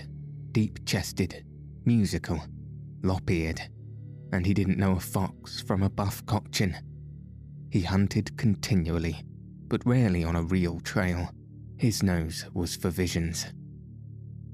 deep 0.53 0.87
chested, 0.87 1.45
musical, 1.85 2.41
lop 3.03 3.29
eared, 3.29 3.61
and 4.31 4.47
he 4.47 4.55
didn't 4.55 4.79
know 4.79 4.93
a 4.93 5.01
fox 5.01 5.61
from 5.61 5.83
a 5.83 5.91
buff 5.91 6.25
Cochin. 6.27 6.77
He 7.73 7.81
hunted 7.81 8.37
continually, 8.39 9.25
but 9.73 9.87
rarely 9.87 10.23
on 10.23 10.37
a 10.37 10.43
real 10.43 10.79
trail. 10.81 11.31
His 11.79 12.03
nose 12.03 12.45
was 12.53 12.77
for 12.77 12.91
visions. 12.91 13.47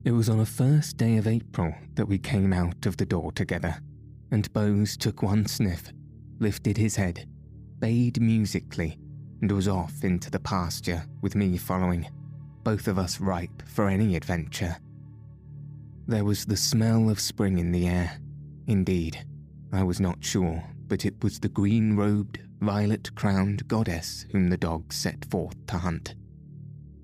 It 0.04 0.12
was 0.12 0.28
on 0.28 0.38
a 0.38 0.46
first 0.46 0.96
day 0.96 1.16
of 1.16 1.26
April 1.26 1.74
that 1.94 2.06
we 2.06 2.18
came 2.18 2.52
out 2.52 2.86
of 2.86 2.96
the 2.96 3.04
door 3.04 3.32
together 3.32 3.82
and 4.30 4.52
Bose 4.52 4.96
took 4.96 5.20
one 5.20 5.44
sniff, 5.44 5.92
lifted 6.38 6.76
his 6.76 6.94
head, 6.94 7.28
bayed 7.80 8.20
musically, 8.20 8.96
and 9.40 9.50
was 9.50 9.66
off 9.66 10.04
into 10.04 10.30
the 10.30 10.38
pasture 10.38 11.04
with 11.20 11.34
me 11.34 11.56
following, 11.56 12.06
both 12.62 12.86
of 12.86 12.96
us 12.96 13.20
ripe 13.20 13.62
for 13.66 13.88
any 13.88 14.14
adventure. 14.14 14.76
There 16.06 16.24
was 16.24 16.44
the 16.44 16.56
smell 16.56 17.10
of 17.10 17.18
spring 17.18 17.58
in 17.58 17.72
the 17.72 17.88
air. 17.88 18.20
Indeed, 18.68 19.26
I 19.72 19.82
was 19.82 19.98
not 19.98 20.24
sure, 20.24 20.62
but 20.86 21.04
it 21.04 21.24
was 21.24 21.40
the 21.40 21.48
green 21.48 21.96
robed, 21.96 22.38
violet 22.60 23.14
crowned 23.14 23.66
goddess 23.68 24.26
whom 24.32 24.48
the 24.48 24.56
dogs 24.56 24.96
set 24.96 25.24
forth 25.30 25.66
to 25.66 25.78
hunt. 25.78 26.14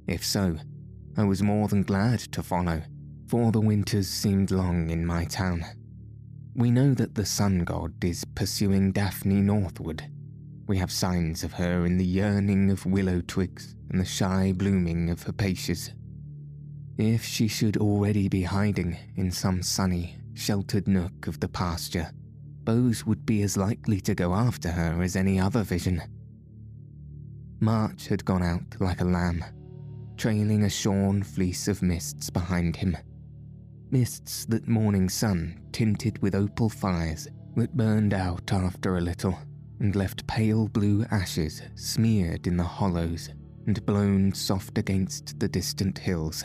If 0.07 0.25
so, 0.25 0.57
I 1.17 1.25
was 1.25 1.43
more 1.43 1.69
than 1.69 1.83
glad 1.83 2.21
to 2.33 2.43
follow, 2.43 2.83
for 3.29 3.53
the 3.53 3.61
winters 3.61 4.09
seemed 4.09 4.51
long 4.51 4.91
in 4.91 5.07
my 5.07 5.25
town 5.25 5.65
we 6.57 6.71
know 6.71 6.95
that 6.95 7.15
the 7.15 7.27
sun 7.27 7.65
god 7.65 7.93
is 8.05 8.25
pursuing 8.37 8.93
Daphne 8.93 9.41
northward. 9.41 10.05
We 10.67 10.79
have 10.79 10.93
signs 10.93 11.43
of 11.43 11.53
her 11.55 11.85
in 11.85 11.99
the 11.99 12.07
yearning 12.07 12.71
of 12.71 12.87
willow 12.87 13.21
twigs 13.27 13.75
and 13.91 14.01
the 14.01 14.05
shy 14.05 14.53
blooming 14.53 15.11
of 15.11 15.25
hepaticas. 15.25 15.91
If 16.97 17.25
she 17.25 17.49
should 17.49 17.77
already 17.77 18.29
be 18.29 18.43
hiding 18.43 18.97
in 19.17 19.33
some 19.33 19.63
sunny, 19.63 20.17
sheltered 20.35 20.87
nook 20.87 21.27
of 21.27 21.41
the 21.41 21.49
pasture, 21.49 22.13
Bose 22.65 23.05
would 23.05 23.27
be 23.27 23.43
as 23.43 23.57
likely 23.57 24.01
to 24.03 24.15
go 24.15 24.35
after 24.35 24.71
her 24.71 25.03
as 25.03 25.17
any 25.17 25.39
other 25.39 25.63
vision. 25.63 26.03
March 27.61 28.09
had 28.09 28.25
gone 28.25 28.43
out 28.43 28.81
like 28.81 29.01
a 29.01 29.05
lamb, 29.05 29.45
trailing 30.17 30.65
a 30.65 30.71
shorn 30.71 31.23
fleece 31.23 31.69
of 31.69 31.83
mists 31.83 32.31
behind 32.31 32.77
him 32.77 32.97
mists 33.95 34.45
that 34.47 34.67
morning 34.67 35.09
sun 35.09 35.57
tinted 35.71 36.21
with 36.21 36.35
opal 36.35 36.69
fires 36.69 37.29
that 37.55 37.77
burned 37.77 38.13
out 38.13 38.53
after 38.53 38.97
a 38.97 39.01
little 39.01 39.39
and 39.79 39.95
left 39.95 40.27
pale 40.27 40.67
blue 40.67 41.05
ashes 41.13 41.63
smeared 41.77 42.49
in 42.49 42.57
the 42.57 42.65
hollows 42.65 43.29
and 43.69 43.87
blown 43.87 44.35
soft 44.35 44.79
against 44.79 45.39
the 45.39 45.47
distant 45.47 45.97
hills. 45.97 46.43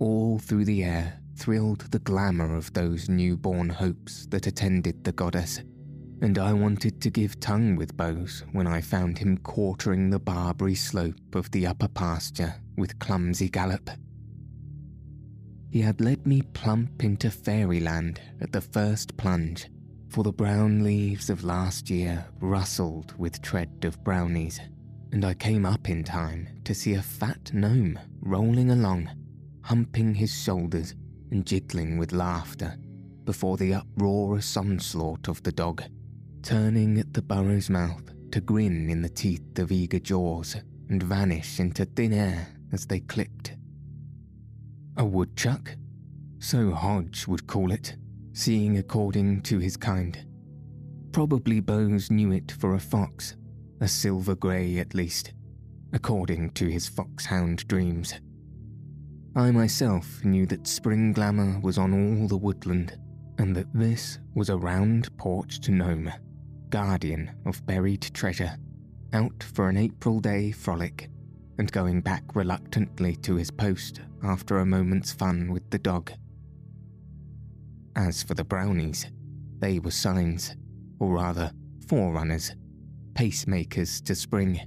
All 0.00 0.40
through 0.40 0.64
the 0.64 0.82
air 0.82 1.20
thrilled 1.38 1.90
the 1.92 2.00
glamour 2.00 2.56
of 2.56 2.72
those 2.72 3.08
newborn 3.08 3.68
hopes 3.68 4.26
that 4.26 4.48
attended 4.48 5.04
the 5.04 5.12
goddess, 5.12 5.62
and 6.20 6.36
I 6.36 6.52
wanted 6.52 7.00
to 7.00 7.10
give 7.10 7.38
tongue 7.38 7.76
with 7.76 7.96
Bose 7.96 8.42
when 8.50 8.66
I 8.66 8.80
found 8.80 9.18
him 9.18 9.38
quartering 9.38 10.10
the 10.10 10.18
barberry 10.18 10.74
slope 10.74 11.34
of 11.36 11.48
the 11.52 11.66
upper 11.66 11.86
pasture 11.86 12.56
with 12.76 12.98
clumsy 12.98 13.48
gallop. 13.48 13.88
He 15.70 15.80
had 15.80 16.00
led 16.00 16.26
me 16.26 16.42
plump 16.42 17.04
into 17.04 17.30
fairyland 17.30 18.20
at 18.40 18.52
the 18.52 18.60
first 18.60 19.16
plunge, 19.16 19.70
for 20.08 20.24
the 20.24 20.32
brown 20.32 20.82
leaves 20.82 21.30
of 21.30 21.44
last 21.44 21.88
year 21.88 22.26
rustled 22.40 23.14
with 23.16 23.42
tread 23.42 23.84
of 23.84 24.02
brownies, 24.02 24.60
and 25.12 25.24
I 25.24 25.34
came 25.34 25.64
up 25.64 25.88
in 25.88 26.02
time 26.02 26.48
to 26.64 26.74
see 26.74 26.94
a 26.94 27.02
fat 27.02 27.52
gnome 27.54 27.98
rolling 28.22 28.70
along, 28.70 29.08
humping 29.62 30.14
his 30.14 30.34
shoulders 30.34 30.94
and 31.30 31.46
jiggling 31.46 31.98
with 31.98 32.12
laughter 32.12 32.76
before 33.24 33.56
the 33.56 33.74
uproarious 33.74 34.56
onslaught 34.56 35.28
of 35.28 35.42
the 35.42 35.52
dog, 35.52 35.82
turning 36.42 36.98
at 36.98 37.12
the 37.12 37.22
burrow's 37.22 37.68
mouth 37.68 38.10
to 38.30 38.40
grin 38.40 38.88
in 38.88 39.02
the 39.02 39.08
teeth 39.08 39.58
of 39.58 39.72
eager 39.72 39.98
jaws 39.98 40.56
and 40.88 41.02
vanish 41.02 41.60
into 41.60 41.84
thin 41.84 42.12
air 42.12 42.48
as 42.72 42.86
they 42.86 43.00
clipped 43.00 43.52
a 44.98 45.04
woodchuck? 45.04 45.76
So 46.40 46.72
Hodge 46.72 47.28
would 47.28 47.46
call 47.46 47.70
it, 47.70 47.96
seeing 48.32 48.78
according 48.78 49.42
to 49.42 49.58
his 49.60 49.76
kind. 49.76 50.18
Probably 51.12 51.60
Bose 51.60 52.10
knew 52.10 52.32
it 52.32 52.50
for 52.50 52.74
a 52.74 52.80
fox, 52.80 53.36
a 53.80 53.86
silver 53.86 54.34
grey 54.34 54.78
at 54.78 54.94
least, 54.94 55.32
according 55.92 56.50
to 56.50 56.66
his 56.66 56.88
foxhound 56.88 57.66
dreams. 57.68 58.14
I 59.38 59.52
myself 59.52 60.24
knew 60.24 60.46
that 60.46 60.66
spring 60.66 61.12
glamour 61.12 61.60
was 61.60 61.78
on 61.78 61.94
all 61.94 62.26
the 62.26 62.36
woodland, 62.36 62.98
and 63.38 63.54
that 63.54 63.72
this 63.72 64.18
was 64.34 64.48
a 64.48 64.58
round 64.58 65.16
porched 65.16 65.68
gnome, 65.68 66.10
guardian 66.70 67.30
of 67.46 67.64
buried 67.64 68.02
treasure, 68.12 68.56
out 69.12 69.44
for 69.54 69.68
an 69.68 69.76
April 69.76 70.18
day 70.18 70.50
frolic, 70.50 71.08
and 71.56 71.70
going 71.70 72.00
back 72.00 72.34
reluctantly 72.34 73.14
to 73.14 73.36
his 73.36 73.52
post 73.52 74.00
after 74.24 74.58
a 74.58 74.66
moment's 74.66 75.12
fun 75.12 75.52
with 75.52 75.70
the 75.70 75.78
dog. 75.78 76.10
As 77.94 78.24
for 78.24 78.34
the 78.34 78.42
brownies, 78.42 79.06
they 79.60 79.78
were 79.78 79.92
signs, 79.92 80.56
or 80.98 81.12
rather, 81.12 81.52
forerunners, 81.86 82.56
pacemakers 83.14 84.02
to 84.02 84.16
spring. 84.16 84.60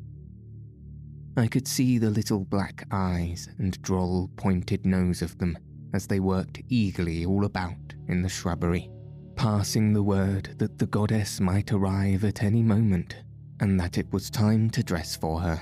I 1.37 1.47
could 1.47 1.67
see 1.67 1.97
the 1.97 2.09
little 2.09 2.43
black 2.43 2.85
eyes 2.91 3.49
and 3.57 3.81
droll 3.81 4.29
pointed 4.35 4.85
nose 4.85 5.21
of 5.21 5.37
them 5.37 5.57
as 5.93 6.07
they 6.07 6.19
worked 6.19 6.61
eagerly 6.67 7.25
all 7.25 7.45
about 7.45 7.93
in 8.07 8.21
the 8.21 8.29
shrubbery, 8.29 8.89
passing 9.35 9.93
the 9.93 10.03
word 10.03 10.55
that 10.57 10.77
the 10.77 10.87
goddess 10.87 11.39
might 11.39 11.71
arrive 11.71 12.25
at 12.25 12.43
any 12.43 12.61
moment 12.61 13.15
and 13.61 13.79
that 13.79 13.97
it 13.97 14.11
was 14.11 14.29
time 14.29 14.69
to 14.71 14.83
dress 14.83 15.15
for 15.15 15.39
her. 15.39 15.61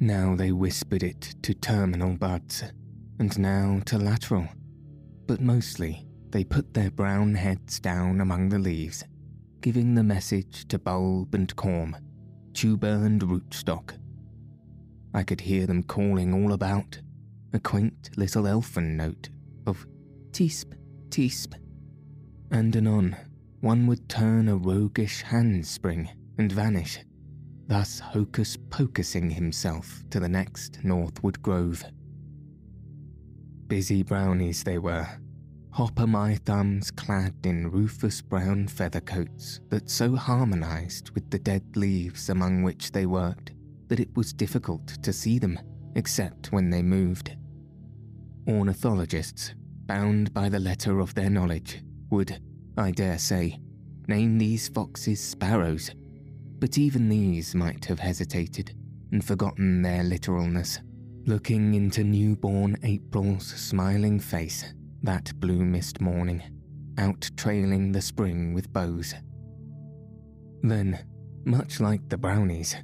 Now 0.00 0.34
they 0.34 0.52
whispered 0.52 1.02
it 1.02 1.34
to 1.42 1.54
terminal 1.54 2.16
buds, 2.16 2.64
and 3.18 3.38
now 3.38 3.80
to 3.86 3.98
lateral, 3.98 4.48
but 5.26 5.40
mostly 5.40 6.06
they 6.30 6.44
put 6.44 6.72
their 6.72 6.90
brown 6.90 7.34
heads 7.34 7.78
down 7.78 8.20
among 8.20 8.48
the 8.48 8.58
leaves, 8.58 9.04
giving 9.60 9.94
the 9.94 10.02
message 10.02 10.66
to 10.68 10.78
bulb 10.78 11.34
and 11.34 11.54
corm, 11.56 11.94
tuber 12.54 13.04
and 13.04 13.20
rootstock. 13.20 13.94
I 15.14 15.22
could 15.22 15.42
hear 15.42 15.66
them 15.66 15.82
calling 15.82 16.32
all 16.32 16.52
about, 16.52 16.98
a 17.52 17.60
quaint 17.60 18.10
little 18.16 18.46
elfin 18.46 18.96
note 18.96 19.28
of 19.66 19.86
teasp, 20.32 20.72
teasp. 21.10 21.54
And 22.50 22.74
anon, 22.74 23.16
one 23.60 23.86
would 23.86 24.08
turn 24.08 24.48
a 24.48 24.56
roguish 24.56 25.22
handspring 25.22 26.08
and 26.38 26.50
vanish, 26.50 26.98
thus 27.66 27.98
hocus 27.98 28.56
pocusing 28.70 29.30
himself 29.30 30.02
to 30.10 30.18
the 30.18 30.28
next 30.28 30.82
Northwood 30.82 31.42
Grove. 31.42 31.84
Busy 33.66 34.02
brownies 34.02 34.64
they 34.64 34.78
were, 34.78 35.06
hop 35.70 36.00
o' 36.00 36.06
my 36.06 36.36
thumbs 36.46 36.90
clad 36.90 37.34
in 37.44 37.70
rufous 37.70 38.22
brown 38.22 38.66
feather 38.66 39.00
coats 39.00 39.60
that 39.68 39.90
so 39.90 40.16
harmonized 40.16 41.10
with 41.10 41.30
the 41.30 41.38
dead 41.38 41.76
leaves 41.76 42.30
among 42.30 42.62
which 42.62 42.92
they 42.92 43.06
worked 43.06 43.52
that 43.92 44.00
it 44.00 44.16
was 44.16 44.32
difficult 44.32 44.86
to 45.02 45.12
see 45.12 45.38
them 45.38 45.58
except 45.96 46.50
when 46.50 46.70
they 46.70 46.80
moved. 46.80 47.36
Ornithologists, 48.48 49.54
bound 49.84 50.32
by 50.32 50.48
the 50.48 50.58
letter 50.58 50.98
of 50.98 51.14
their 51.14 51.28
knowledge, 51.28 51.82
would, 52.08 52.40
I 52.78 52.90
dare 52.92 53.18
say, 53.18 53.58
name 54.08 54.38
these 54.38 54.66
foxes 54.68 55.22
sparrows, 55.22 55.90
but 56.58 56.78
even 56.78 57.10
these 57.10 57.54
might 57.54 57.84
have 57.84 57.98
hesitated 57.98 58.74
and 59.12 59.22
forgotten 59.22 59.82
their 59.82 60.04
literalness, 60.04 60.80
looking 61.26 61.74
into 61.74 62.02
newborn 62.02 62.78
April's 62.84 63.46
smiling 63.46 64.18
face 64.18 64.72
that 65.02 65.38
blue 65.38 65.66
mist 65.66 66.00
morning, 66.00 66.42
out 66.96 67.30
trailing 67.36 67.92
the 67.92 68.00
spring 68.00 68.54
with 68.54 68.72
Bose. 68.72 69.14
Then, 70.62 70.98
much 71.44 71.78
like 71.78 72.08
the 72.08 72.16
brownies, 72.16 72.74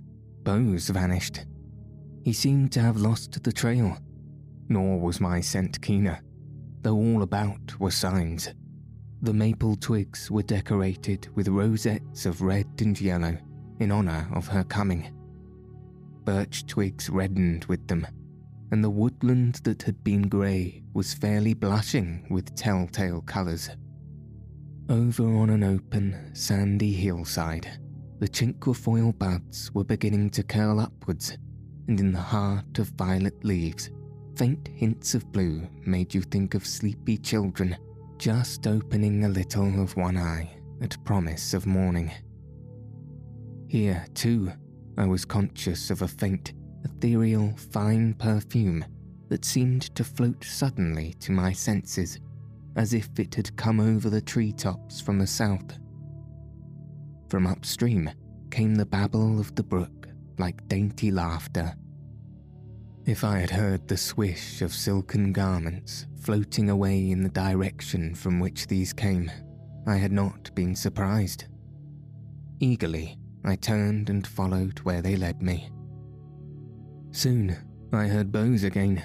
Bose 0.44 0.88
vanished. 0.88 1.46
He 2.24 2.32
seemed 2.32 2.72
to 2.72 2.80
have 2.80 2.96
lost 2.96 3.42
the 3.42 3.52
trail, 3.52 3.96
nor 4.68 5.00
was 5.00 5.20
my 5.20 5.40
scent 5.40 5.80
keener, 5.80 6.20
though 6.82 6.96
all 6.96 7.22
about 7.22 7.78
were 7.80 7.90
signs. 7.90 8.54
The 9.22 9.34
maple 9.34 9.76
twigs 9.76 10.30
were 10.30 10.42
decorated 10.42 11.28
with 11.34 11.48
rosettes 11.48 12.26
of 12.26 12.42
red 12.42 12.66
and 12.80 13.00
yellow 13.00 13.36
in 13.80 13.90
honour 13.90 14.28
of 14.34 14.46
her 14.48 14.64
coming. 14.64 15.12
Birch 16.24 16.66
twigs 16.66 17.08
reddened 17.08 17.64
with 17.64 17.86
them 17.88 18.06
and 18.70 18.84
the 18.84 18.90
woodland 18.90 19.56
that 19.64 19.82
had 19.82 20.02
been 20.04 20.28
grey 20.28 20.82
was 20.92 21.14
fairly 21.14 21.54
blushing 21.54 22.26
with 22.30 22.54
telltale 22.54 23.22
colours. 23.22 23.70
Over 24.90 25.24
on 25.24 25.50
an 25.50 25.64
open, 25.64 26.34
sandy 26.34 26.92
hillside, 26.92 27.78
the 28.18 28.28
cinquefoil 28.28 29.16
buds 29.18 29.72
were 29.74 29.84
beginning 29.84 30.30
to 30.30 30.42
curl 30.42 30.80
upwards, 30.80 31.36
and 31.86 32.00
in 32.00 32.12
the 32.12 32.20
heart 32.20 32.78
of 32.78 32.88
violet 32.88 33.44
leaves, 33.44 33.90
faint 34.36 34.68
hints 34.68 35.14
of 35.14 35.30
blue 35.32 35.66
made 35.86 36.14
you 36.14 36.22
think 36.22 36.54
of 36.54 36.66
sleepy 36.66 37.16
children 37.16 37.76
just 38.18 38.66
opening 38.66 39.24
a 39.24 39.28
little 39.28 39.80
of 39.80 39.96
one 39.96 40.16
eye 40.16 40.50
at 40.80 41.02
promise 41.04 41.54
of 41.54 41.66
morning. 41.66 42.10
Here, 43.68 44.04
too, 44.14 44.52
I 44.96 45.06
was 45.06 45.24
conscious 45.24 45.90
of 45.90 46.02
a 46.02 46.08
faint, 46.08 46.54
ethereal, 46.84 47.54
fine 47.70 48.14
perfume 48.14 48.84
that 49.28 49.44
seemed 49.44 49.94
to 49.94 50.02
float 50.02 50.42
suddenly 50.42 51.14
to 51.20 51.32
my 51.32 51.52
senses, 51.52 52.18
as 52.74 52.94
if 52.94 53.08
it 53.18 53.34
had 53.34 53.56
come 53.56 53.78
over 53.78 54.10
the 54.10 54.20
treetops 54.20 55.00
from 55.00 55.18
the 55.18 55.26
south. 55.26 55.78
From 57.28 57.46
upstream 57.46 58.10
came 58.50 58.74
the 58.74 58.86
babble 58.86 59.38
of 59.38 59.54
the 59.54 59.62
brook 59.62 60.08
like 60.38 60.66
dainty 60.68 61.10
laughter. 61.10 61.74
If 63.04 63.24
I 63.24 63.38
had 63.38 63.50
heard 63.50 63.86
the 63.86 63.96
swish 63.96 64.62
of 64.62 64.72
silken 64.72 65.32
garments 65.32 66.06
floating 66.20 66.70
away 66.70 67.10
in 67.10 67.22
the 67.22 67.28
direction 67.28 68.14
from 68.14 68.40
which 68.40 68.66
these 68.66 68.92
came, 68.92 69.30
I 69.86 69.96
had 69.96 70.12
not 70.12 70.54
been 70.54 70.74
surprised. 70.74 71.44
Eagerly, 72.60 73.18
I 73.44 73.56
turned 73.56 74.10
and 74.10 74.26
followed 74.26 74.78
where 74.80 75.02
they 75.02 75.16
led 75.16 75.42
me. 75.42 75.70
Soon, 77.12 77.56
I 77.92 78.06
heard 78.06 78.32
Bose 78.32 78.64
again, 78.64 79.02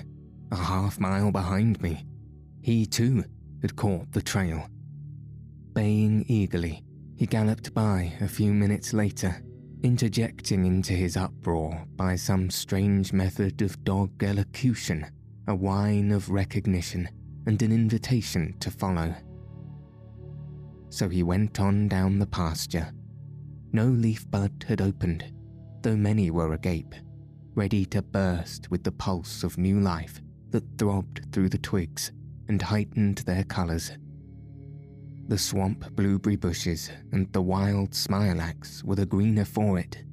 a 0.52 0.58
half 0.58 1.00
mile 1.00 1.32
behind 1.32 1.82
me. 1.82 2.06
He, 2.62 2.86
too, 2.86 3.24
had 3.62 3.76
caught 3.76 4.12
the 4.12 4.22
trail. 4.22 4.68
Baying 5.74 6.26
eagerly, 6.28 6.84
he 7.16 7.26
galloped 7.26 7.74
by 7.74 8.14
a 8.22 8.28
few 8.28 8.54
minutes 8.54 8.94
later, 8.94 9.42
interjecting 9.84 10.66
into 10.66 10.94
his 10.94 11.18
uproar 11.18 11.86
by 11.96 12.16
some 12.16 12.50
strange 12.50 13.14
method 13.14 13.62
of 13.62 13.84
dog 13.84 14.24
elocution 14.24 15.06
a 15.48 15.56
whine 15.56 16.12
of 16.12 16.30
recognition 16.30 17.10
and 17.46 17.62
an 17.62 17.72
invitation 17.72 18.56
to 18.60 18.72
follow. 18.72 19.14
So 20.90 21.10
he 21.10 21.24
went 21.24 21.60
on 21.60 21.90
down 21.90 22.20
the 22.20 22.28
pasture. 22.28 22.94
No 23.74 23.88
leaf 23.88 24.30
bud 24.32 24.66
had 24.68 24.80
opened, 24.80 25.34
though 25.82 25.98
many 25.98 26.32
were 26.32 26.54
agape 26.54 26.96
ready 27.56 27.86
to 27.86 28.02
burst 28.02 28.72
with 28.72 28.84
the 28.84 28.92
pulse 28.92 29.44
of 29.44 29.58
new 29.58 29.80
life 29.80 30.22
that 30.50 30.64
throbbed 30.78 31.32
through 31.32 31.50
the 31.50 31.58
twigs 31.58 32.12
and 32.48 32.62
heightened 32.62 33.20
their 33.20 33.44
colours. 33.44 33.92
The 35.30 35.38
swamp 35.38 35.96
blueberry 35.96 36.36
bushes 36.36 36.92
and 37.14 37.32
the 37.32 37.42
wild 37.42 37.92
smilax 37.92 38.84
were 38.84 38.96
the 38.96 39.06
greener 39.06 39.46
for 39.46 39.80
it, 39.80 40.04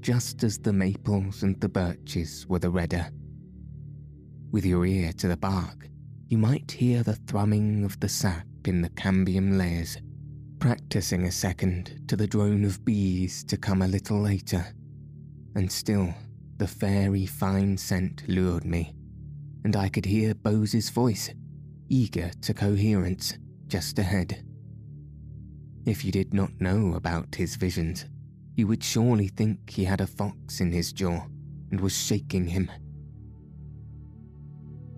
just 0.00 0.44
as 0.44 0.58
the 0.58 0.72
maples 0.72 1.42
and 1.42 1.58
the 1.60 1.68
birches 1.68 2.46
were 2.46 2.58
the 2.58 2.70
redder. 2.70 3.08
With 4.52 4.66
your 4.66 4.84
ear 4.84 5.12
to 5.14 5.28
the 5.28 5.36
bark, 5.36 5.88
you 6.28 6.36
might 6.36 6.70
hear 6.70 7.02
the 7.02 7.16
thrumming 7.16 7.84
of 7.84 7.98
the 8.00 8.08
sap 8.08 8.46
in 8.66 8.82
the 8.82 8.90
cambium 8.90 9.56
layers, 9.56 9.96
practicing 10.58 11.24
a 11.24 11.32
second 11.32 12.02
to 12.08 12.14
the 12.14 12.26
drone 12.26 12.64
of 12.64 12.84
bees 12.84 13.42
to 13.44 13.56
come 13.56 13.80
a 13.80 13.88
little 13.88 14.20
later, 14.20 14.66
and 15.54 15.72
still 15.72 16.12
the 16.58 16.66
fairy 16.66 17.24
fine 17.24 17.78
scent 17.78 18.24
lured 18.28 18.66
me, 18.66 18.94
and 19.64 19.74
I 19.74 19.88
could 19.88 20.04
hear 20.04 20.34
Bose's 20.34 20.90
voice, 20.90 21.30
eager 21.88 22.30
to 22.42 22.52
coherence, 22.52 23.38
just 23.66 23.98
ahead. 23.98 24.44
If 25.86 26.04
you 26.04 26.12
did 26.12 26.34
not 26.34 26.60
know 26.60 26.94
about 26.94 27.34
his 27.34 27.56
visions, 27.56 28.04
you 28.56 28.66
would 28.66 28.84
surely 28.84 29.28
think 29.28 29.70
he 29.70 29.84
had 29.84 30.00
a 30.00 30.06
fox 30.06 30.60
in 30.60 30.70
his 30.70 30.92
jaw 30.92 31.26
and 31.70 31.80
was 31.80 31.96
shaking 31.96 32.46
him. 32.46 32.70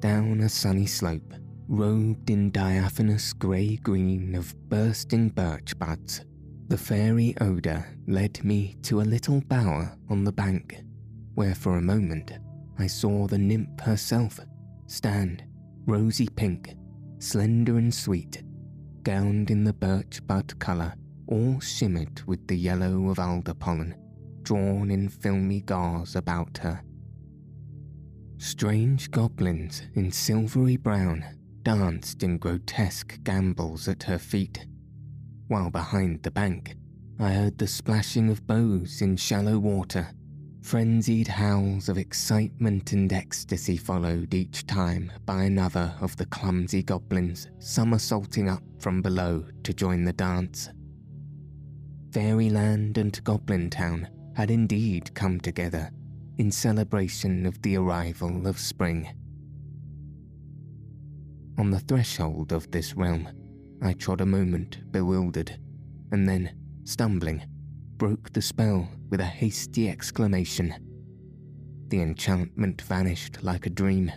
Down 0.01 0.41
a 0.41 0.49
sunny 0.49 0.87
slope, 0.87 1.35
robed 1.69 2.31
in 2.31 2.51
diaphanous 2.51 3.33
grey 3.33 3.77
green 3.77 4.35
of 4.35 4.55
bursting 4.69 5.29
birch 5.29 5.79
buds, 5.79 6.25
the 6.69 6.77
fairy 6.79 7.35
odour 7.41 7.87
led 8.09 8.43
me 8.45 8.77
to 8.83 9.01
a 9.01 9.03
little 9.03 9.41
bower 9.43 9.97
on 10.09 10.25
the 10.25 10.33
bank 10.33 10.83
where 11.35 11.55
for 11.55 11.77
a 11.77 11.83
moment 11.83 12.33
I 12.79 12.87
saw 12.87 13.27
the 13.27 13.39
nymph 13.39 13.81
herself 13.81 14.41
stand, 14.87 15.45
rosy 15.87 16.29
pink, 16.29 16.75
slender 17.19 17.79
and 17.79 17.95
sweet, 17.95 18.43
gowned 19.03 19.51
in 19.51 19.65
the 19.65 19.73
birch 19.73 20.25
bud 20.27 20.59
colour 20.59 20.95
all 21.27 21.61
shimmered 21.61 22.23
with 22.27 22.47
the 22.47 22.57
yellow 22.57 23.09
of 23.09 23.19
alder 23.19 23.55
pollen 23.55 23.95
drawn 24.43 24.91
in 24.91 25.09
filmy 25.09 25.61
gauze 25.61 26.17
about 26.17 26.59
her. 26.59 26.83
Strange 28.39 29.11
goblins 29.11 29.83
in 29.95 30.11
silvery 30.11 30.77
brown 30.77 31.25
danced 31.63 32.23
in 32.23 32.39
grotesque 32.39 33.23
gambols 33.23 33.87
at 33.87 34.03
her 34.03 34.19
feet, 34.19 34.67
while 35.47 35.71
behind 35.71 36.23
the 36.23 36.31
bank 36.31 36.75
I 37.21 37.33
heard 37.33 37.59
the 37.59 37.69
splashing 37.69 38.31
of 38.31 38.47
Bose 38.47 39.01
in 39.01 39.17
shallow 39.17 39.59
water. 39.59 40.09
Frenzied 40.63 41.27
howls 41.27 41.89
of 41.89 41.99
excitement 41.99 42.93
and 42.93 43.13
ecstasy 43.13 43.77
followed 43.77 44.33
each 44.33 44.65
time 44.65 45.11
by 45.27 45.43
another 45.43 45.93
of 46.01 46.17
the 46.17 46.25
clumsy 46.27 46.85
goblins 46.85 47.49
somersaulting 47.59 48.49
up 48.49 48.63
from 48.79 49.03
below 49.03 49.45
to 49.65 49.75
join 49.75 50.05
the 50.05 50.13
dance. 50.13 50.71
Fairyland 52.13 52.97
and 52.97 53.23
Goblin 53.25 53.71
Town 53.71 54.09
had 54.37 54.51
indeed 54.51 55.13
come 55.15 55.41
together 55.41 55.91
in 56.39 56.51
celebration 56.51 57.45
of 57.45 57.61
the 57.63 57.77
arrival 57.77 58.47
of 58.47 58.59
spring. 58.59 59.09
On 61.59 61.71
the 61.71 61.81
threshold 61.81 62.53
of 62.53 62.71
this 62.71 62.95
realm, 62.95 63.29
I 63.83 63.95
trod 63.95 64.21
a 64.21 64.27
moment 64.27 64.93
bewildered, 64.93 65.59
and 66.13 66.29
then, 66.29 66.55
stumbling, 66.85 67.43
broke 68.03 68.33
the 68.33 68.43
spell 68.43 68.89
with 69.11 69.21
a 69.21 69.25
hasty 69.25 69.89
exclamation. 69.89 70.75
The 71.87 72.01
enchantment 72.01 72.83
vanished 72.83 73.45
like 73.45 73.67
a 73.67 73.71
dream. 73.71 74.11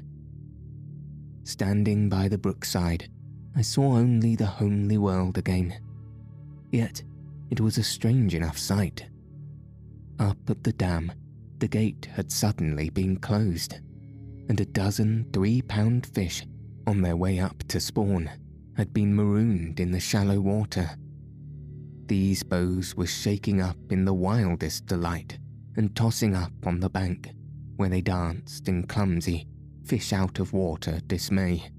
Standing 1.44 2.10
by 2.10 2.28
the 2.28 2.40
brookside, 2.40 3.08
I 3.56 3.62
saw 3.62 3.98
only 3.98 4.36
the 4.36 4.48
homely 4.48 4.98
world 4.98 5.38
again. 5.38 5.80
Yet, 6.72 7.04
it 7.52 7.62
was 7.62 7.78
a 7.78 7.84
strange 7.84 8.34
enough 8.34 8.58
sight. 8.58 9.06
Up 10.18 10.40
at 10.50 10.64
the 10.64 10.74
dam, 10.74 11.12
the 11.60 11.68
gate 11.68 12.08
had 12.12 12.32
suddenly 12.32 12.90
been 12.90 13.18
closed, 13.18 13.82
and 14.50 14.60
a 14.60 14.66
dozen 14.66 15.28
three 15.32 15.62
pound 15.62 16.08
fish 16.08 16.44
on 16.88 17.04
their 17.04 17.18
way 17.18 17.38
up 17.38 17.64
to 17.68 17.80
spawn 17.80 18.32
had 18.76 18.96
been 18.96 19.16
marooned 19.16 19.80
in 19.80 19.92
the 19.92 20.00
shallow 20.00 20.40
water. 20.40 20.90
These 22.08 22.44
Bose 22.44 22.96
were 22.96 23.08
shaking 23.08 23.62
up 23.62 23.78
in 23.90 24.06
the 24.06 24.14
wildest 24.14 24.86
delight 24.86 25.40
and 25.76 25.96
tossing 25.96 26.36
up 26.36 26.54
on 26.66 26.80
the 26.80 26.90
bank, 26.90 27.32
where 27.78 27.90
they 27.90 28.02
danced 28.02 28.68
in 28.68 28.86
clumsy, 28.86 29.48
fish 29.86 30.14
out 30.14 30.40
of 30.40 30.54
water 30.54 31.00
dismay. 31.08 31.70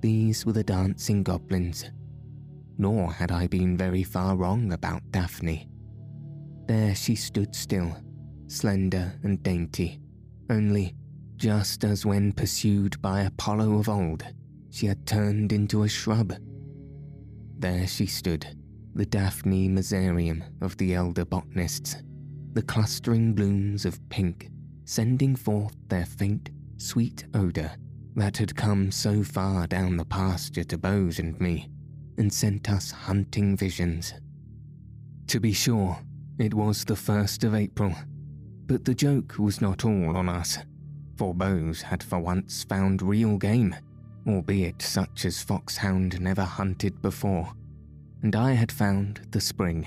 These 0.00 0.44
were 0.44 0.52
the 0.52 0.62
dancing 0.62 1.22
goblins, 1.22 1.90
nor 2.76 3.12
had 3.12 3.32
I 3.32 3.46
been 3.46 3.76
very 3.76 4.04
far 4.04 4.36
wrong 4.36 4.72
about 4.72 5.02
Daphne. 5.10 5.68
There 6.66 6.94
she 6.94 7.16
stood 7.16 7.54
still, 7.54 7.96
slender 8.48 9.18
and 9.22 9.42
dainty, 9.42 9.98
only, 10.50 10.94
just 11.36 11.84
as 11.84 12.04
when 12.04 12.32
pursued 12.32 13.00
by 13.00 13.22
Apollo 13.22 13.78
of 13.78 13.88
old, 13.88 14.24
she 14.70 14.86
had 14.86 15.06
turned 15.06 15.52
into 15.52 15.84
a 15.84 15.88
shrub. 15.88 16.34
There 17.58 17.86
she 17.86 18.06
stood, 18.06 18.46
the 18.98 19.06
Daphne 19.06 19.68
Mezereum 19.68 20.42
of 20.60 20.76
the 20.76 20.92
elder 20.92 21.24
botanists, 21.24 22.02
the 22.54 22.62
clustering 22.62 23.32
blooms 23.32 23.84
of 23.84 24.00
pink 24.08 24.50
sending 24.86 25.36
forth 25.36 25.76
their 25.86 26.04
faint, 26.04 26.50
sweet 26.78 27.24
odour 27.32 27.70
that 28.16 28.36
had 28.36 28.56
come 28.56 28.90
so 28.90 29.22
far 29.22 29.68
down 29.68 29.96
the 29.96 30.04
pasture 30.04 30.64
to 30.64 30.76
Bose 30.76 31.20
and 31.20 31.38
me 31.40 31.70
and 32.16 32.32
sent 32.32 32.68
us 32.68 32.90
hunting 32.90 33.56
visions. 33.56 34.14
To 35.28 35.38
be 35.38 35.52
sure, 35.52 35.96
it 36.40 36.52
was 36.52 36.84
the 36.84 36.94
1st 36.94 37.44
of 37.44 37.54
April, 37.54 37.94
but 38.66 38.84
the 38.84 38.96
joke 38.96 39.36
was 39.38 39.60
not 39.60 39.84
all 39.84 40.16
on 40.16 40.28
us, 40.28 40.58
for 41.16 41.32
Bose 41.32 41.82
had 41.82 42.02
for 42.02 42.18
once 42.18 42.64
found 42.64 43.00
real 43.00 43.36
game, 43.36 43.76
albeit 44.26 44.82
such 44.82 45.24
as 45.24 45.40
Foxhound 45.40 46.20
never 46.20 46.42
hunted 46.42 47.00
before, 47.00 47.52
and 48.22 48.34
I 48.34 48.52
had 48.52 48.72
found 48.72 49.20
the 49.30 49.40
spring. 49.40 49.86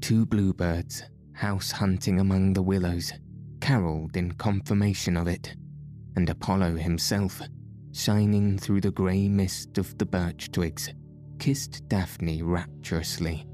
Two 0.00 0.26
bluebirds, 0.26 1.02
house 1.32 1.70
hunting 1.70 2.20
among 2.20 2.52
the 2.52 2.62
willows, 2.62 3.12
carolled 3.60 4.16
in 4.16 4.32
confirmation 4.32 5.16
of 5.16 5.28
it, 5.28 5.54
and 6.16 6.28
Apollo 6.28 6.76
himself, 6.76 7.40
shining 7.92 8.58
through 8.58 8.80
the 8.80 8.90
grey 8.90 9.28
mist 9.28 9.78
of 9.78 9.96
the 9.98 10.06
birch 10.06 10.50
twigs, 10.52 10.92
kissed 11.38 11.88
Daphne 11.88 12.42
rapturously. 12.42 13.46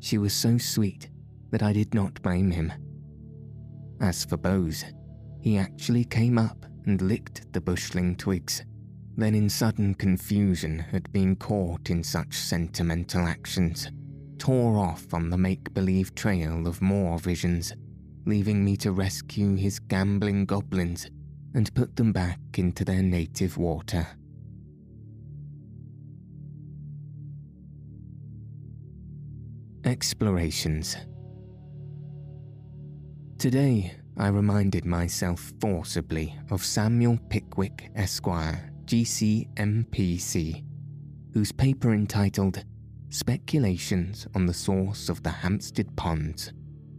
She 0.00 0.18
was 0.18 0.32
so 0.32 0.58
sweet 0.58 1.10
that 1.50 1.62
I 1.62 1.72
did 1.72 1.94
not 1.94 2.22
blame 2.22 2.50
him. 2.50 2.72
As 4.00 4.24
for 4.24 4.36
Bose, 4.36 4.84
he 5.40 5.58
actually 5.58 6.04
came 6.04 6.38
up 6.38 6.66
and 6.86 7.00
licked 7.02 7.52
the 7.52 7.60
bushling 7.60 8.16
twigs, 8.16 8.64
then 9.16 9.34
in 9.34 9.48
sudden 9.48 9.94
confusion 9.94 10.78
had 10.78 11.10
been 11.12 11.34
caught 11.36 11.88
in 11.88 12.02
such 12.02 12.34
sentimental 12.34 13.22
actions, 13.22 13.90
tore 14.38 14.78
off 14.78 15.14
on 15.14 15.30
the 15.30 15.38
make-believe 15.38 16.14
trail 16.14 16.66
of 16.66 16.82
more 16.82 17.18
visions, 17.18 17.72
leaving 18.26 18.62
me 18.64 18.76
to 18.76 18.92
rescue 18.92 19.54
his 19.54 19.78
gambling 19.78 20.44
goblins 20.44 21.10
and 21.54 21.74
put 21.74 21.96
them 21.96 22.12
back 22.12 22.38
into 22.56 22.84
their 22.84 23.02
native 23.02 23.56
water. 23.56 24.06
Explorations. 29.84 30.96
Today, 33.38 33.94
I 34.18 34.28
reminded 34.28 34.84
myself 34.84 35.52
forcibly 35.60 36.34
of 36.50 36.64
Samuel 36.64 37.18
Pickwick, 37.30 37.90
Esquire, 37.94 38.72
GCMPC, 38.86 40.64
whose 41.32 41.52
paper 41.52 41.92
entitled 41.92 42.64
Speculations 43.10 44.26
on 44.34 44.46
the 44.46 44.54
Source 44.54 45.08
of 45.08 45.22
the 45.22 45.30
Hampstead 45.30 45.94
Ponds 45.96 46.52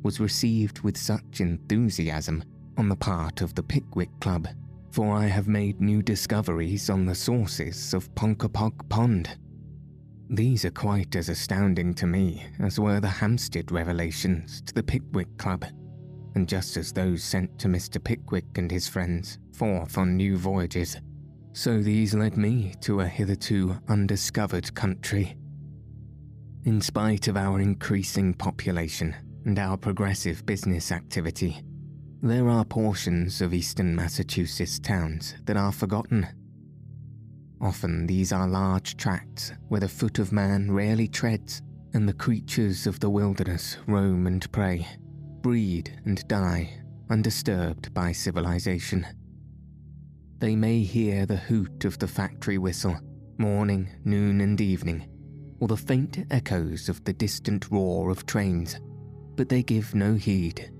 was 0.03 0.19
received 0.19 0.81
with 0.81 0.97
such 0.97 1.41
enthusiasm 1.41 2.43
on 2.77 2.89
the 2.89 2.95
part 2.95 3.41
of 3.41 3.55
the 3.55 3.63
Pickwick 3.63 4.09
Club, 4.19 4.47
for 4.91 5.15
I 5.15 5.25
have 5.25 5.47
made 5.47 5.81
new 5.81 6.01
discoveries 6.01 6.89
on 6.89 7.05
the 7.05 7.15
sources 7.15 7.93
of 7.93 8.13
Ponkapog 8.15 8.87
Pond 8.89 9.37
these 10.29 10.65
are 10.65 10.71
quite 10.71 11.15
as 11.15 11.29
astounding 11.29 11.93
to 11.93 12.05
me 12.05 12.45
as 12.59 12.77
were 12.77 12.99
the 12.99 13.07
Hampstead 13.07 13.71
revelations 13.71 14.61
to 14.63 14.73
the 14.73 14.83
Pickwick 14.83 15.37
Club, 15.37 15.63
and 16.35 16.49
just 16.49 16.75
as 16.75 16.91
those 16.91 17.23
sent 17.23 17.57
to 17.59 17.69
Mr. 17.69 18.03
Pickwick 18.03 18.57
and 18.57 18.69
his 18.69 18.89
friends 18.89 19.39
forth 19.53 19.97
on 19.97 20.17
new 20.17 20.35
voyages, 20.35 20.97
so 21.57 21.81
these 21.81 22.13
led 22.13 22.37
me 22.37 22.75
to 22.81 23.01
a 23.01 23.07
hitherto 23.07 23.75
undiscovered 23.87 24.71
country. 24.75 25.35
In 26.65 26.79
spite 26.81 27.27
of 27.27 27.35
our 27.35 27.59
increasing 27.59 28.35
population 28.35 29.15
and 29.45 29.57
our 29.57 29.75
progressive 29.75 30.45
business 30.45 30.91
activity, 30.91 31.63
there 32.21 32.47
are 32.47 32.63
portions 32.63 33.41
of 33.41 33.55
eastern 33.55 33.95
Massachusetts 33.95 34.77
towns 34.77 35.33
that 35.45 35.57
are 35.57 35.71
forgotten 35.71 36.27
Often 37.59 38.05
these 38.05 38.31
are 38.31 38.47
large 38.47 38.97
tracts 38.97 39.51
where 39.67 39.81
the 39.81 39.87
foot 39.87 40.19
of 40.19 40.31
man 40.31 40.71
rarely 40.71 41.07
treads, 41.07 41.63
and 41.93 42.07
the 42.07 42.13
creatures 42.13 42.85
of 42.85 42.99
the 42.99 43.09
wilderness 43.09 43.77
roam 43.87 44.27
and 44.27 44.51
prey, 44.51 44.87
breed 45.41 45.99
and 46.05 46.27
die, 46.27 46.69
undisturbed 47.09 47.91
by 47.95 48.11
civilization. 48.11 49.07
They 50.39 50.55
may 50.55 50.81
hear 50.81 51.25
the 51.25 51.37
hoot 51.37 51.83
of 51.85 51.97
the 51.97 52.07
factory 52.07 52.59
whistle, 52.59 52.95
morning, 53.39 53.89
noon, 54.05 54.41
and 54.41 54.61
evening, 54.61 55.09
or 55.59 55.67
the 55.67 55.77
faint 55.77 56.25
echoes 56.29 56.89
of 56.89 57.03
the 57.03 57.13
distant 57.13 57.71
roar 57.71 58.11
of 58.11 58.27
trains, 58.27 58.79
but 59.35 59.49
they 59.49 59.63
give 59.63 59.95
no 59.95 60.13
heed. 60.13 60.71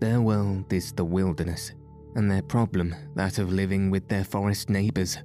Their 0.00 0.20
world 0.20 0.70
is 0.72 0.92
the 0.92 1.06
wilderness, 1.06 1.72
and 2.14 2.30
their 2.30 2.42
problem 2.42 2.94
that 3.14 3.38
of 3.38 3.50
living 3.50 3.90
with 3.90 4.08
their 4.08 4.24
forest 4.24 4.68
neighbours. 4.68 5.16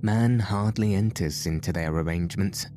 Man 0.00 0.38
hardly 0.38 0.94
enters 0.94 1.46
into 1.46 1.74
their 1.74 1.94
arrangements. 1.94 2.68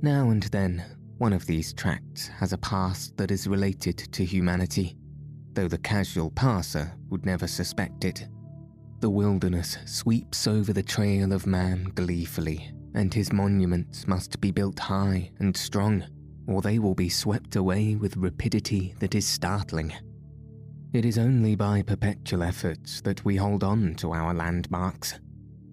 Now 0.00 0.30
and 0.30 0.44
then, 0.44 0.82
one 1.18 1.34
of 1.34 1.44
these 1.44 1.74
tracts 1.74 2.28
has 2.28 2.54
a 2.54 2.58
past 2.58 3.18
that 3.18 3.30
is 3.30 3.46
related 3.46 3.98
to 3.98 4.24
humanity, 4.24 4.96
though 5.52 5.68
the 5.68 5.78
casual 5.78 6.30
passer 6.30 6.92
would 7.10 7.26
never 7.26 7.46
suspect 7.46 8.04
it. 8.04 8.26
The 9.00 9.10
wilderness 9.10 9.76
sweeps 9.84 10.46
over 10.46 10.72
the 10.72 10.82
trail 10.82 11.32
of 11.32 11.46
man 11.46 11.92
gleefully, 11.94 12.72
and 12.94 13.12
his 13.12 13.32
monuments 13.32 14.06
must 14.06 14.40
be 14.40 14.50
built 14.50 14.78
high 14.78 15.30
and 15.38 15.54
strong, 15.54 16.02
or 16.46 16.62
they 16.62 16.78
will 16.78 16.94
be 16.94 17.10
swept 17.10 17.56
away 17.56 17.94
with 17.94 18.16
rapidity 18.16 18.94
that 19.00 19.14
is 19.14 19.26
startling. 19.26 19.92
It 20.94 21.04
is 21.04 21.18
only 21.18 21.56
by 21.56 21.82
perpetual 21.82 22.42
efforts 22.42 23.02
that 23.02 23.22
we 23.22 23.36
hold 23.36 23.62
on 23.62 23.96
to 23.96 24.12
our 24.12 24.32
landmarks. 24.32 25.20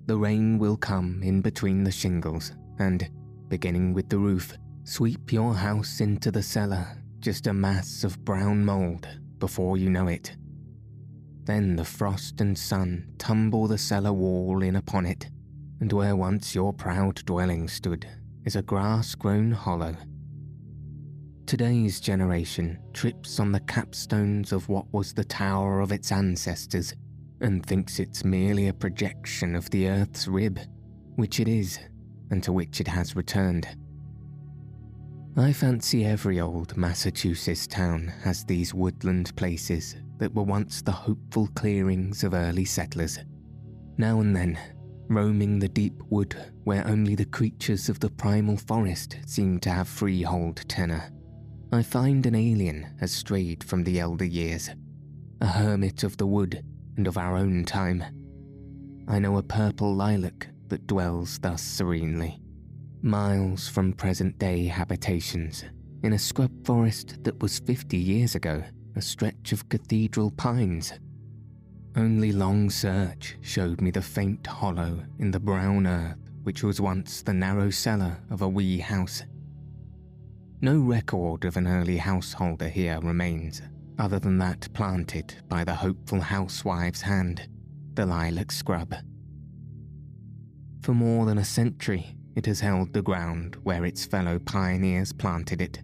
The 0.06 0.18
rain 0.18 0.60
will 0.60 0.76
come 0.76 1.24
in 1.24 1.42
between 1.42 1.86
the 1.86 1.92
shingles 1.92 2.52
and, 2.80 3.10
beginning 3.48 3.94
with 3.94 4.10
the 4.10 4.18
roof, 4.18 4.54
sweep 4.84 5.32
your 5.32 5.54
house 5.54 6.02
into 6.02 6.30
the 6.30 6.44
cellar, 6.44 6.86
just 7.20 7.48
a 7.48 7.54
mass 7.54 8.04
of 8.04 8.26
brown 8.26 8.66
mould 8.66 9.08
before 9.40 9.78
you 9.78 9.90
know 9.90 10.08
it. 10.08 10.36
Then 11.46 11.76
the 11.76 11.86
frost 11.86 12.40
and 12.40 12.58
sun 12.58 13.14
tumble 13.18 13.68
the 13.68 13.78
cellar 13.78 14.14
wall 14.14 14.64
in 14.64 14.76
upon 14.78 15.06
it, 15.06 15.30
and 15.82 15.92
where 15.92 16.16
once 16.16 16.56
your 16.56 16.72
proud 16.72 17.16
dwelling 17.26 17.68
stood 17.68 18.08
is 18.46 18.56
a 18.56 18.62
grass 18.62 19.14
grown 19.16 19.52
hollow. 19.52 19.96
Today's 21.46 22.00
generation 22.00 22.80
trips 22.94 23.40
on 23.40 23.52
the 23.52 23.60
capstones 23.60 24.54
of 24.54 24.70
what 24.70 24.86
was 24.94 25.14
the 25.14 25.26
tower 25.26 25.82
of 25.82 25.92
its 25.92 26.12
ancestors 26.12 26.94
and 27.42 27.66
thinks 27.66 28.00
it's 28.00 28.24
merely 28.24 28.70
a 28.70 28.74
projection 28.74 29.54
of 29.54 29.70
the 29.70 29.90
earth's 29.90 30.30
rib, 30.30 30.60
which 31.18 31.42
it 31.42 31.50
is, 31.50 31.78
and 32.32 32.42
to 32.42 32.54
which 32.54 32.80
it 32.80 32.88
has 32.88 33.18
returned. 33.18 33.68
I 35.36 35.52
fancy 35.52 36.06
every 36.06 36.40
old 36.40 36.78
Massachusetts 36.78 37.68
town 37.68 38.14
has 38.24 38.46
these 38.46 38.74
woodland 38.74 39.36
places 39.36 39.98
that 40.24 40.34
were 40.34 40.44
once 40.44 40.82
the 40.82 40.90
hopeful 40.90 41.50
clearings 41.54 42.24
of 42.24 42.34
early 42.34 42.64
settlers. 42.64 43.20
Now 43.98 44.22
and 44.22 44.34
then, 44.34 44.58
roaming 45.10 45.60
the 45.60 45.68
deep 45.68 46.02
wood 46.10 46.34
where 46.64 46.88
only 46.88 47.14
the 47.14 47.26
creatures 47.26 47.90
of 47.90 48.00
the 48.00 48.10
primal 48.10 48.56
forest 48.56 49.18
seem 49.26 49.60
to 49.60 49.70
have 49.70 49.90
freehold 49.90 50.64
tenure, 50.70 51.12
I 51.74 51.84
find 51.84 52.26
an 52.26 52.36
alien 52.36 52.96
has 53.02 53.12
strayed 53.12 53.66
from 53.66 53.84
the 53.84 54.00
elder 54.00 54.24
years, 54.24 54.70
a 55.42 55.46
hermit 55.46 56.04
of 56.04 56.16
the 56.16 56.28
wood 56.28 56.64
and 56.96 57.06
of 57.06 57.18
our 57.18 57.36
own 57.36 57.66
time. 57.66 58.02
I 59.10 59.20
know 59.20 59.36
a 59.36 59.44
purple 59.44 59.94
lilac 59.94 60.48
that 60.70 60.88
dwells 60.88 61.38
thus 61.38 61.62
serenely, 61.62 62.40
miles 63.02 63.68
from 63.68 63.92
present 63.92 64.40
day 64.40 64.68
habitations, 64.68 65.66
in 66.02 66.14
a 66.14 66.18
scrub 66.18 66.66
forest 66.66 67.22
that 67.26 67.42
was 67.42 67.60
50 67.60 67.98
years 67.98 68.36
ago 68.36 68.64
a 68.96 69.02
stretch 69.02 69.52
of 69.52 69.70
cathedral 69.70 70.32
pines. 70.32 70.94
Only 71.96 72.32
long 72.32 72.70
search 72.70 73.38
showed 73.42 73.82
me 73.82 73.92
the 73.92 74.02
faint 74.02 74.48
hollow 74.48 75.04
in 75.20 75.32
the 75.32 75.40
brown 75.40 75.86
earth 75.86 76.18
which 76.44 76.64
was 76.64 76.82
once 76.82 77.22
the 77.22 77.34
narrow 77.34 77.70
cellar 77.70 78.20
of 78.30 78.42
a 78.42 78.48
wee 78.48 78.80
house. 78.80 79.24
No 80.62 80.80
record 80.80 81.46
of 81.46 81.58
an 81.58 81.68
early 81.68 81.98
householder 81.98 82.70
here 82.70 83.00
remains, 83.02 83.62
other 83.98 84.20
than 84.20 84.38
that 84.40 84.72
planted 84.74 85.36
by 85.48 85.64
the 85.64 85.74
hopeful 85.74 86.22
housewife's 86.22 87.02
hand, 87.02 87.48
the 87.94 88.06
lilac 88.06 88.52
scrub. 88.52 88.94
For 90.82 90.94
more 90.94 91.26
than 91.26 91.38
a 91.38 91.46
century, 91.46 92.16
it 92.36 92.46
has 92.46 92.60
held 92.60 92.94
the 92.94 93.02
ground 93.02 93.58
where 93.64 93.86
its 93.86 94.06
fellow 94.06 94.40
pioneers 94.40 95.14
planted 95.14 95.62
it 95.62 95.82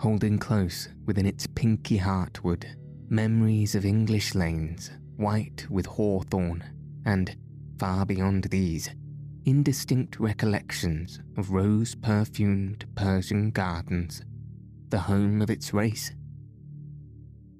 holding 0.00 0.38
close 0.38 0.88
within 1.04 1.26
its 1.26 1.46
pinky 1.46 1.98
heartwood 1.98 2.64
memories 3.10 3.74
of 3.74 3.84
English 3.84 4.34
lanes 4.34 4.90
white 5.16 5.66
with 5.68 5.84
hawthorn, 5.84 6.64
and, 7.04 7.36
far 7.78 8.06
beyond 8.06 8.44
these, 8.44 8.88
indistinct 9.44 10.18
recollections 10.18 11.20
of 11.36 11.50
rose 11.50 11.94
perfumed 11.94 12.86
Persian 12.94 13.50
gardens, 13.50 14.22
the 14.88 15.00
home 15.00 15.42
of 15.42 15.50
its 15.50 15.74
race. 15.74 16.12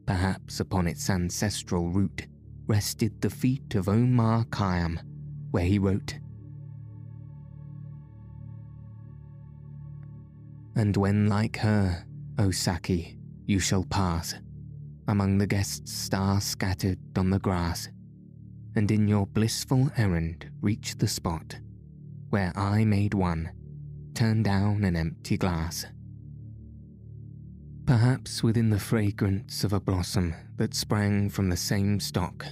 Perhaps 0.06 0.58
upon 0.58 0.86
its 0.86 1.10
ancestral 1.10 1.90
root 1.90 2.26
rested 2.66 3.20
the 3.20 3.28
feet 3.28 3.74
of 3.74 3.86
Omar 3.86 4.46
Khayyam, 4.46 4.98
where 5.50 5.64
he 5.64 5.78
wrote, 5.78 6.18
And 10.74 10.96
when 10.96 11.26
like 11.28 11.58
her 11.58 12.06
O 12.40 12.50
Saki, 12.50 13.18
you 13.44 13.58
shall 13.58 13.84
pass 13.84 14.34
among 15.06 15.36
the 15.36 15.46
guests' 15.46 15.92
stars 15.92 16.42
scattered 16.42 16.98
on 17.14 17.28
the 17.28 17.38
grass, 17.38 17.90
and 18.74 18.90
in 18.90 19.06
your 19.06 19.26
blissful 19.26 19.90
errand 19.98 20.50
reach 20.62 20.96
the 20.96 21.06
spot 21.06 21.60
where 22.30 22.50
I 22.56 22.86
made 22.86 23.12
one, 23.12 23.50
turn 24.14 24.42
down 24.42 24.84
an 24.84 24.96
empty 24.96 25.36
glass. 25.36 25.84
Perhaps 27.84 28.42
within 28.42 28.70
the 28.70 28.78
fragrance 28.78 29.62
of 29.62 29.74
a 29.74 29.80
blossom 29.80 30.34
that 30.56 30.72
sprang 30.72 31.28
from 31.28 31.50
the 31.50 31.58
same 31.58 32.00
stock, 32.00 32.46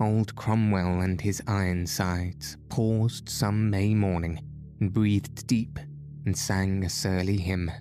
old 0.00 0.36
Cromwell 0.36 1.00
and 1.00 1.20
his 1.20 1.42
Ironsides 1.48 2.56
paused 2.68 3.28
some 3.28 3.68
May 3.68 3.94
morning 3.94 4.38
and 4.78 4.92
breathed 4.92 5.44
deep 5.48 5.80
and 6.24 6.38
sang 6.38 6.84
a 6.84 6.88
surly 6.88 7.38
hymn. 7.38 7.72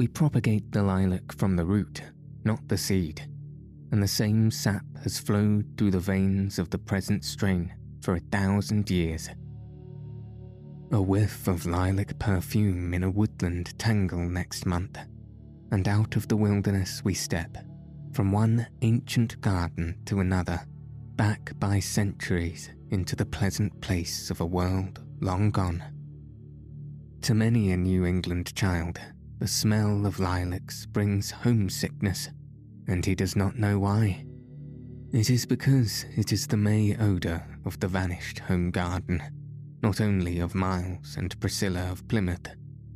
We 0.00 0.08
propagate 0.08 0.72
the 0.72 0.82
lilac 0.82 1.30
from 1.30 1.56
the 1.56 1.66
root, 1.66 2.02
not 2.42 2.66
the 2.68 2.78
seed, 2.78 3.28
and 3.92 4.02
the 4.02 4.08
same 4.08 4.50
sap 4.50 4.86
has 5.02 5.18
flowed 5.18 5.76
through 5.76 5.90
the 5.90 6.00
veins 6.00 6.58
of 6.58 6.70
the 6.70 6.78
present 6.78 7.22
strain 7.22 7.74
for 8.00 8.14
a 8.14 8.20
thousand 8.32 8.88
years. 8.88 9.28
A 10.90 11.02
whiff 11.02 11.46
of 11.46 11.66
lilac 11.66 12.18
perfume 12.18 12.94
in 12.94 13.02
a 13.02 13.10
woodland 13.10 13.78
tangle 13.78 14.26
next 14.26 14.64
month, 14.64 14.96
and 15.70 15.86
out 15.86 16.16
of 16.16 16.28
the 16.28 16.36
wilderness 16.36 17.02
we 17.04 17.12
step, 17.12 17.58
from 18.14 18.32
one 18.32 18.68
ancient 18.80 19.38
garden 19.42 19.98
to 20.06 20.20
another, 20.20 20.62
back 21.16 21.52
by 21.58 21.78
centuries 21.78 22.70
into 22.88 23.14
the 23.14 23.26
pleasant 23.26 23.78
place 23.82 24.30
of 24.30 24.40
a 24.40 24.46
world 24.46 25.04
long 25.20 25.50
gone. 25.50 25.84
To 27.20 27.34
many 27.34 27.72
a 27.72 27.76
New 27.76 28.06
England 28.06 28.54
child, 28.54 28.98
the 29.40 29.48
smell 29.48 30.04
of 30.04 30.20
lilacs 30.20 30.84
brings 30.84 31.30
homesickness, 31.30 32.28
and 32.88 33.06
he 33.06 33.14
does 33.14 33.34
not 33.34 33.58
know 33.58 33.78
why. 33.78 34.22
It 35.12 35.30
is 35.30 35.46
because 35.46 36.04
it 36.14 36.30
is 36.30 36.46
the 36.46 36.58
May 36.58 36.94
odour 36.98 37.42
of 37.64 37.80
the 37.80 37.88
vanished 37.88 38.40
home 38.40 38.70
garden, 38.70 39.22
not 39.82 39.98
only 39.98 40.40
of 40.40 40.54
Miles 40.54 41.16
and 41.16 41.40
Priscilla 41.40 41.90
of 41.90 42.06
Plymouth, 42.06 42.48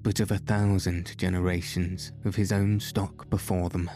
but 0.03 0.21
of 0.21 0.31
a 0.33 0.39
thousand 0.39 1.17
generations 1.17 2.13
of 2.27 2.37
his 2.37 2.53
own 2.53 2.79
stock 2.79 3.31
before 3.31 3.71
them. 3.71 3.91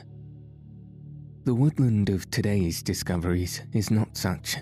The 1.45 1.55
woodland 1.55 2.09
of 2.09 2.31
today's 2.31 2.83
discoveries 2.83 3.61
is 3.75 3.91
not 3.91 4.17
such. 4.17 4.57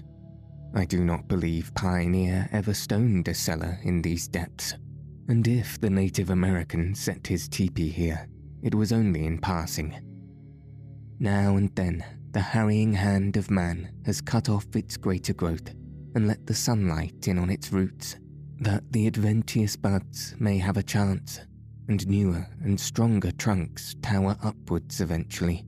I 0.74 0.86
do 0.86 1.04
not 1.04 1.28
believe 1.28 1.72
Pioneer 1.76 2.48
ever 2.50 2.74
stoned 2.74 3.28
a 3.28 3.34
cellar 3.34 3.78
in 3.84 4.02
these 4.02 4.26
depths 4.26 4.74
and 5.28 5.48
if 5.48 5.80
the 5.80 5.90
Native 5.90 6.30
American 6.30 6.94
set 6.94 7.26
his 7.26 7.48
teepee 7.48 7.88
here, 7.88 8.28
it 8.62 8.74
was 8.74 8.92
only 8.92 9.26
in 9.26 9.38
passing. 9.38 9.94
Now 11.18 11.56
and 11.56 11.74
then, 11.74 12.04
the 12.32 12.40
harrying 12.40 12.92
hand 12.92 13.36
of 13.36 13.50
man 13.50 13.92
has 14.04 14.20
cut 14.20 14.48
off 14.48 14.66
its 14.74 14.96
greater 14.96 15.32
growth 15.32 15.74
and 16.14 16.28
let 16.28 16.46
the 16.46 16.54
sunlight 16.54 17.28
in 17.28 17.38
on 17.38 17.50
its 17.50 17.72
roots, 17.72 18.16
that 18.60 18.84
the 18.92 19.06
adventitious 19.06 19.76
buds 19.76 20.34
may 20.38 20.58
have 20.58 20.76
a 20.76 20.82
chance, 20.82 21.40
and 21.88 22.06
newer 22.08 22.46
and 22.62 22.78
stronger 22.78 23.32
trunks 23.32 23.94
tower 24.02 24.36
upwards 24.42 25.00
eventually. 25.00 25.64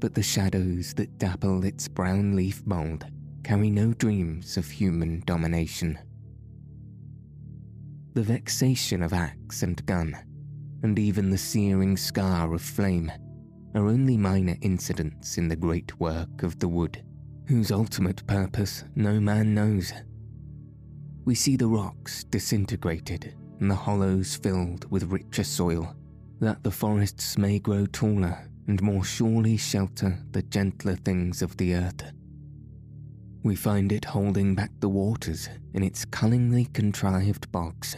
But 0.00 0.14
the 0.14 0.22
shadows 0.22 0.94
that 0.94 1.18
dapple 1.18 1.64
its 1.64 1.88
brown 1.88 2.36
leaf 2.36 2.64
mould 2.66 3.06
carry 3.44 3.70
no 3.70 3.92
dreams 3.92 4.56
of 4.56 4.68
human 4.68 5.22
domination 5.26 5.98
the 8.18 8.24
vexation 8.24 9.00
of 9.00 9.12
axe 9.12 9.62
and 9.62 9.86
gun, 9.86 10.12
and 10.82 10.98
even 10.98 11.30
the 11.30 11.38
searing 11.38 11.96
scar 11.96 12.52
of 12.52 12.60
flame, 12.60 13.12
are 13.76 13.86
only 13.86 14.16
minor 14.16 14.56
incidents 14.60 15.38
in 15.38 15.46
the 15.46 15.54
great 15.54 16.00
work 16.00 16.42
of 16.42 16.58
the 16.58 16.66
wood, 16.66 17.00
whose 17.46 17.70
ultimate 17.70 18.26
purpose 18.26 18.82
no 18.96 19.20
man 19.20 19.54
knows. 19.54 19.92
We 21.26 21.36
see 21.36 21.54
the 21.54 21.68
rocks 21.68 22.24
disintegrated 22.24 23.36
and 23.60 23.70
the 23.70 23.76
hollows 23.76 24.34
filled 24.34 24.90
with 24.90 25.12
richer 25.12 25.44
soil, 25.44 25.94
that 26.40 26.64
the 26.64 26.72
forests 26.72 27.38
may 27.38 27.60
grow 27.60 27.86
taller 27.86 28.50
and 28.66 28.82
more 28.82 29.04
surely 29.04 29.56
shelter 29.56 30.18
the 30.32 30.42
gentler 30.42 30.96
things 30.96 31.40
of 31.40 31.56
the 31.56 31.76
earth. 31.76 32.10
We 33.44 33.54
find 33.54 33.92
it 33.92 34.06
holding 34.06 34.56
back 34.56 34.72
the 34.80 34.88
waters 34.88 35.48
in 35.72 35.84
its 35.84 36.04
cunningly 36.04 36.64
contrived 36.64 37.52
bogs 37.52 37.94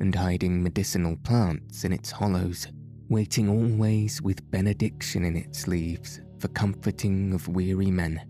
and 0.00 0.14
hiding 0.14 0.62
medicinal 0.62 1.16
plants 1.24 1.84
in 1.84 1.92
its 1.92 2.10
hollows, 2.10 2.68
waiting 3.08 3.48
always 3.48 4.20
with 4.20 4.50
benediction 4.50 5.24
in 5.24 5.36
its 5.36 5.66
leaves 5.66 6.20
for 6.38 6.48
comforting 6.48 7.32
of 7.32 7.48
weary 7.48 7.90
men. 7.90 8.20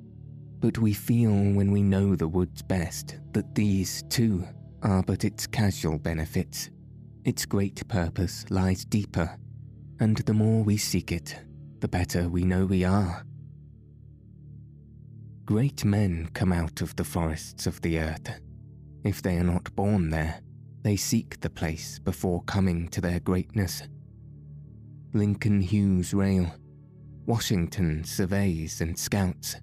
But 0.61 0.79
we 0.79 0.93
feel 0.93 1.33
when 1.33 1.71
we 1.71 1.83
know 1.83 2.17
the 2.17 2.29
woods 2.29 2.63
best 2.63 3.19
that 3.33 3.55
these, 3.55 4.03
too, 4.09 4.47
are 4.83 5.03
but 5.03 5.25
its 5.25 5.47
casual 5.47 5.99
benefits. 5.99 6.71
Its 7.25 7.45
great 7.45 7.87
purpose 7.89 8.45
lies 8.51 8.85
deeper, 8.85 9.37
and 10.01 10.17
the 10.19 10.35
more 10.35 10.63
we 10.63 10.77
seek 10.77 11.13
it, 11.13 11.37
the 11.81 11.89
better 11.89 12.29
we 12.29 12.45
know 12.45 12.67
we 12.67 12.85
are. 12.85 13.25
Great 15.45 15.85
men 15.85 16.29
come 16.35 16.53
out 16.53 16.81
of 16.81 16.97
the 16.97 17.05
forests 17.05 17.67
of 17.67 17.81
the 17.83 17.99
earth. 17.99 18.41
If 19.05 19.23
they 19.23 19.37
are 19.37 19.45
not 19.45 19.75
born 19.77 20.11
there, 20.11 20.41
They 20.87 20.95
seek 20.95 21.41
the 21.41 21.51
place 21.51 21.99
before 21.99 22.45
coming 22.45 22.87
to 22.91 23.01
their 23.01 23.19
greatness. 23.19 23.83
Lincoln 25.15 25.61
hews 25.61 26.15
rail, 26.15 26.55
Washington 27.27 28.05
surveys 28.05 28.81
and 28.81 28.97
scouts, 28.97 29.57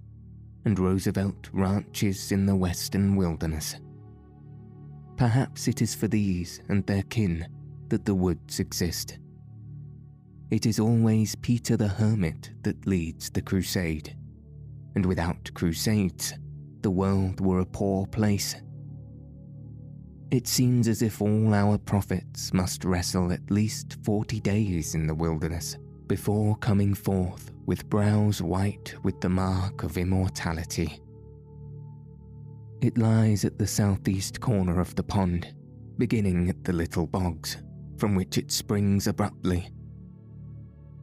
and 0.65 0.77
Roosevelt 0.77 1.49
ranches 1.53 2.33
in 2.33 2.45
the 2.45 2.57
western 2.57 3.15
wilderness. 3.15 3.77
Perhaps 5.15 5.69
it 5.69 5.81
is 5.81 5.95
for 5.95 6.09
these 6.09 6.59
and 6.67 6.85
their 6.85 7.03
kin 7.03 7.47
that 7.87 8.03
the 8.03 8.15
woods 8.15 8.59
exist. 8.59 9.17
It 10.51 10.65
is 10.65 10.77
always 10.77 11.35
Peter 11.35 11.77
the 11.77 11.87
Hermit 11.87 12.51
that 12.63 12.85
leads 12.85 13.29
the 13.29 13.41
crusade, 13.41 14.13
and 14.95 15.05
without 15.05 15.53
crusades, 15.53 16.33
the 16.81 16.91
world 16.91 17.39
were 17.39 17.61
a 17.61 17.65
poor 17.65 18.05
place. 18.07 18.57
It 20.33 20.47
seems 20.47 20.87
as 20.87 21.03
if 21.03 21.21
all 21.21 21.53
our 21.53 21.77
prophets 21.77 22.51
must 22.55 22.85
wrestle 22.85 23.31
at 23.31 23.51
least 23.51 23.97
forty 24.01 24.39
days 24.39 24.95
in 24.95 25.05
the 25.05 25.13
wilderness 25.13 25.77
before 26.07 26.55
coming 26.55 26.95
forth 26.95 27.51
with 27.67 27.87
brows 27.87 28.41
white 28.41 28.95
with 29.03 29.21
the 29.21 29.29
mark 29.29 29.83
of 29.83 29.95
immortality. 29.95 30.99
It 32.81 32.97
lies 32.97 33.45
at 33.45 33.59
the 33.59 33.67
southeast 33.67 34.41
corner 34.41 34.79
of 34.79 34.95
the 34.95 35.03
pond, 35.03 35.53
beginning 35.99 36.49
at 36.49 36.63
the 36.63 36.73
little 36.73 37.05
bogs, 37.05 37.57
from 37.99 38.15
which 38.15 38.39
it 38.39 38.51
springs 38.51 39.05
abruptly. 39.05 39.69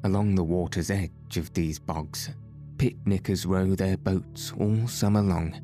Along 0.02 0.34
the 0.34 0.42
water's 0.42 0.90
edge 0.90 1.36
of 1.36 1.52
these 1.52 1.78
bogs, 1.78 2.30
picnickers 2.78 3.46
row 3.46 3.76
their 3.76 3.96
boats 3.96 4.52
all 4.58 4.88
summer 4.88 5.22
long 5.22 5.54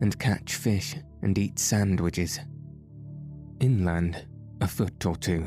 and 0.00 0.16
catch 0.16 0.54
fish 0.54 0.94
and 1.22 1.36
eat 1.36 1.58
sandwiches. 1.58 2.38
Inland, 3.60 4.26
a 4.60 4.68
foot 4.68 5.06
or 5.06 5.16
two, 5.16 5.46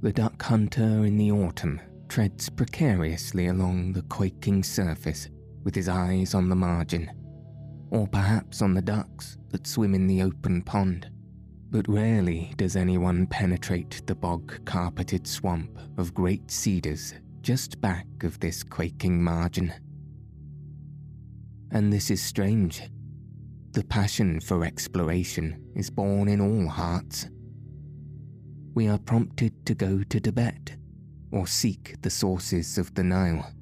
the 0.00 0.12
duck 0.12 0.42
hunter 0.42 1.04
in 1.04 1.16
the 1.16 1.30
autumn 1.30 1.80
treads 2.08 2.48
precariously 2.48 3.46
along 3.46 3.92
the 3.92 4.02
quaking 4.02 4.62
surface 4.62 5.28
with 5.62 5.74
his 5.74 5.88
eyes 5.88 6.34
on 6.34 6.48
the 6.48 6.56
margin, 6.56 7.10
or 7.90 8.06
perhaps 8.06 8.60
on 8.60 8.74
the 8.74 8.82
ducks 8.82 9.38
that 9.50 9.66
swim 9.66 9.94
in 9.94 10.06
the 10.06 10.22
open 10.22 10.62
pond. 10.62 11.10
But 11.70 11.88
rarely 11.88 12.52
does 12.56 12.76
anyone 12.76 13.26
penetrate 13.26 14.02
the 14.06 14.14
bog 14.14 14.64
carpeted 14.64 15.26
swamp 15.26 15.78
of 15.96 16.14
great 16.14 16.50
cedars 16.50 17.14
just 17.40 17.80
back 17.80 18.06
of 18.22 18.40
this 18.40 18.62
quaking 18.62 19.22
margin. 19.22 19.72
And 21.72 21.92
this 21.92 22.10
is 22.10 22.22
strange. 22.22 22.82
The 23.72 23.84
passion 23.84 24.40
for 24.40 24.64
exploration 24.64 25.62
is 25.74 25.90
born 25.90 26.28
in 26.28 26.40
all 26.40 26.68
hearts. 26.68 27.28
We 28.74 28.88
are 28.88 28.98
prompted 28.98 29.64
to 29.66 29.74
go 29.74 30.02
to 30.02 30.20
Tibet 30.20 30.76
or 31.30 31.46
seek 31.46 31.94
the 32.02 32.10
sources 32.10 32.76
of 32.76 32.92
the 32.94 33.04
Nile, 33.04 33.52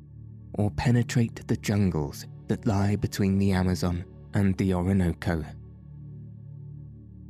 or 0.54 0.70
penetrate 0.70 1.46
the 1.46 1.56
jungles 1.56 2.26
that 2.48 2.66
lie 2.66 2.96
between 2.96 3.38
the 3.38 3.52
Amazon 3.52 4.04
and 4.34 4.56
the 4.56 4.72
Orinoco. 4.72 5.44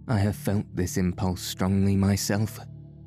I 0.06 0.18
have 0.18 0.36
felt 0.36 0.66
this 0.74 0.96
impulse 0.96 1.42
strongly 1.42 1.96
myself, 1.96 2.60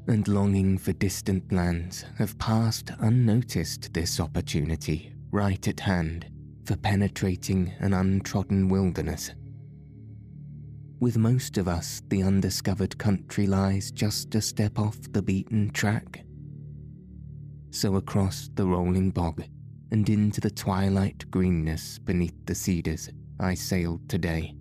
and 0.08 0.28
longing 0.28 0.78
for 0.78 0.94
distant 0.94 1.52
lands 1.52 2.06
have 2.18 2.38
passed 2.38 2.92
unnoticed 3.00 3.94
this 3.94 4.20
opportunity 4.20 5.14
right 5.32 5.68
at 5.68 5.80
hand 5.80 6.30
for 6.66 6.76
penetrating 6.76 7.72
an 7.80 7.94
untrodden 7.94 8.68
wilderness. 8.68 9.32
With 11.00 11.18
most 11.18 11.58
of 11.58 11.68
us, 11.68 12.02
the 12.10 12.24
undiscovered 12.24 12.98
country 12.98 13.48
lies 13.48 13.92
just 13.92 14.34
a 14.36 14.42
step 14.42 14.80
off 14.80 14.98
the 15.12 15.22
beaten 15.22 15.70
track 15.72 16.26
so 17.76 17.96
across 17.96 18.50
the 18.56 18.66
rolling 18.66 19.12
bog 19.12 19.44
and 19.92 20.08
into 20.08 20.40
the 20.40 20.50
twilight 20.50 21.30
greenness 21.30 22.00
beneath 22.00 22.46
the 22.46 22.56
cedars 22.56 23.10
I 23.38 23.54
sailed 23.54 24.08
today, 24.08 24.56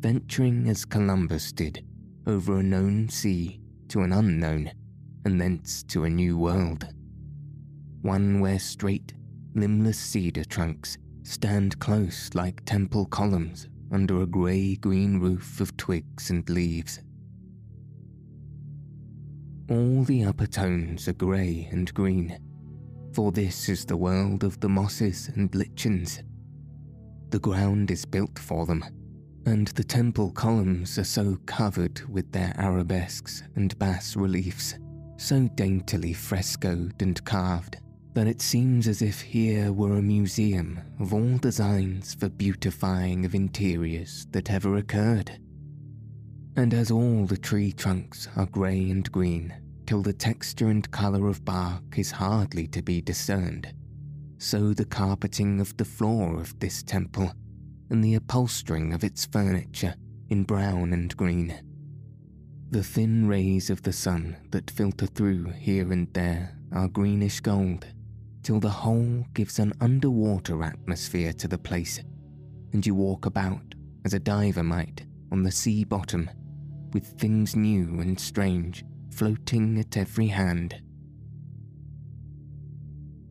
venturing 0.00 0.68
as 0.68 0.84
Columbus 0.84 1.50
did 1.50 1.82
over 2.26 2.58
a 2.58 2.62
known 2.62 3.08
sea 3.08 3.58
to 3.88 4.02
an 4.02 4.12
unknown, 4.12 4.70
and 5.24 5.40
thence 5.40 5.82
to 5.84 6.04
a 6.04 6.10
new 6.10 6.36
world. 6.36 6.86
One 8.02 8.40
where 8.40 8.58
straight, 8.58 9.14
limbless 9.54 9.98
cedar 9.98 10.44
trunks 10.44 10.98
stand 11.22 11.78
close 11.78 12.28
like 12.34 12.62
temple 12.66 13.06
columns 13.06 13.66
under 13.90 14.22
a 14.22 14.26
grey 14.26 14.76
green 14.76 15.18
roof 15.18 15.60
of 15.60 15.76
twigs 15.76 16.30
and 16.30 16.48
leaves 16.48 17.00
all 19.70 20.02
the 20.02 20.24
upper 20.24 20.48
tones 20.48 21.06
are 21.06 21.12
grey 21.12 21.68
and 21.70 21.94
green, 21.94 22.36
for 23.12 23.30
this 23.30 23.68
is 23.68 23.84
the 23.84 23.96
world 23.96 24.42
of 24.42 24.58
the 24.58 24.68
mosses 24.68 25.30
and 25.36 25.54
lichens. 25.54 26.24
The 27.28 27.38
ground 27.38 27.92
is 27.92 28.04
built 28.04 28.36
for 28.36 28.66
them, 28.66 28.84
and 29.46 29.68
the 29.68 29.84
temple 29.84 30.32
columns 30.32 30.98
are 30.98 31.04
so 31.04 31.38
covered 31.46 32.00
with 32.08 32.32
their 32.32 32.52
arabesques 32.58 33.44
and 33.54 33.78
bas 33.78 34.16
reliefs, 34.16 34.74
so 35.18 35.48
daintily 35.54 36.14
frescoed 36.14 37.00
and 37.00 37.24
carved, 37.24 37.78
that 38.12 38.26
it 38.26 38.42
seems 38.42 38.88
as 38.88 39.02
if 39.02 39.20
here 39.20 39.72
were 39.72 39.96
a 39.96 40.02
museum 40.02 40.80
of 40.98 41.14
all 41.14 41.38
designs 41.38 42.14
for 42.14 42.28
beautifying 42.28 43.24
of 43.24 43.34
interiors 43.34 44.26
that 44.32 44.50
ever 44.50 44.76
occurred. 44.76 45.38
And 46.56 46.74
as 46.74 46.90
all 46.90 47.24
the 47.24 47.36
tree 47.36 47.72
trunks 47.72 48.28
are 48.36 48.46
grey 48.46 48.90
and 48.90 49.10
green, 49.12 49.54
till 49.86 50.02
the 50.02 50.12
texture 50.12 50.68
and 50.68 50.90
colour 50.90 51.28
of 51.28 51.44
bark 51.44 51.98
is 51.98 52.10
hardly 52.10 52.66
to 52.68 52.82
be 52.82 53.00
discerned, 53.00 53.72
so 54.38 54.74
the 54.74 54.84
carpeting 54.84 55.60
of 55.60 55.76
the 55.76 55.84
floor 55.84 56.40
of 56.40 56.58
this 56.58 56.82
temple, 56.82 57.32
and 57.90 58.02
the 58.02 58.14
upholstering 58.14 58.92
of 58.92 59.04
its 59.04 59.24
furniture 59.26 59.94
in 60.28 60.44
brown 60.44 60.92
and 60.92 61.16
green. 61.16 61.54
The 62.70 62.82
thin 62.84 63.26
rays 63.26 63.68
of 63.68 63.82
the 63.82 63.92
sun 63.92 64.36
that 64.50 64.70
filter 64.70 65.06
through 65.06 65.50
here 65.50 65.92
and 65.92 66.12
there 66.12 66.56
are 66.72 66.88
greenish 66.88 67.40
gold, 67.40 67.86
till 68.42 68.60
the 68.60 68.68
whole 68.68 69.24
gives 69.34 69.58
an 69.58 69.72
underwater 69.80 70.62
atmosphere 70.62 71.32
to 71.34 71.48
the 71.48 71.58
place, 71.58 72.00
and 72.72 72.86
you 72.86 72.94
walk 72.94 73.26
about 73.26 73.74
as 74.04 74.14
a 74.14 74.18
diver 74.18 74.62
might 74.62 75.04
on 75.30 75.42
the 75.42 75.52
sea 75.52 75.84
bottom 75.84 76.28
with 76.92 77.06
things 77.20 77.54
new 77.54 78.00
and 78.00 78.18
strange 78.18 78.84
floating 79.10 79.78
at 79.78 79.96
every 79.96 80.28
hand. 80.28 80.80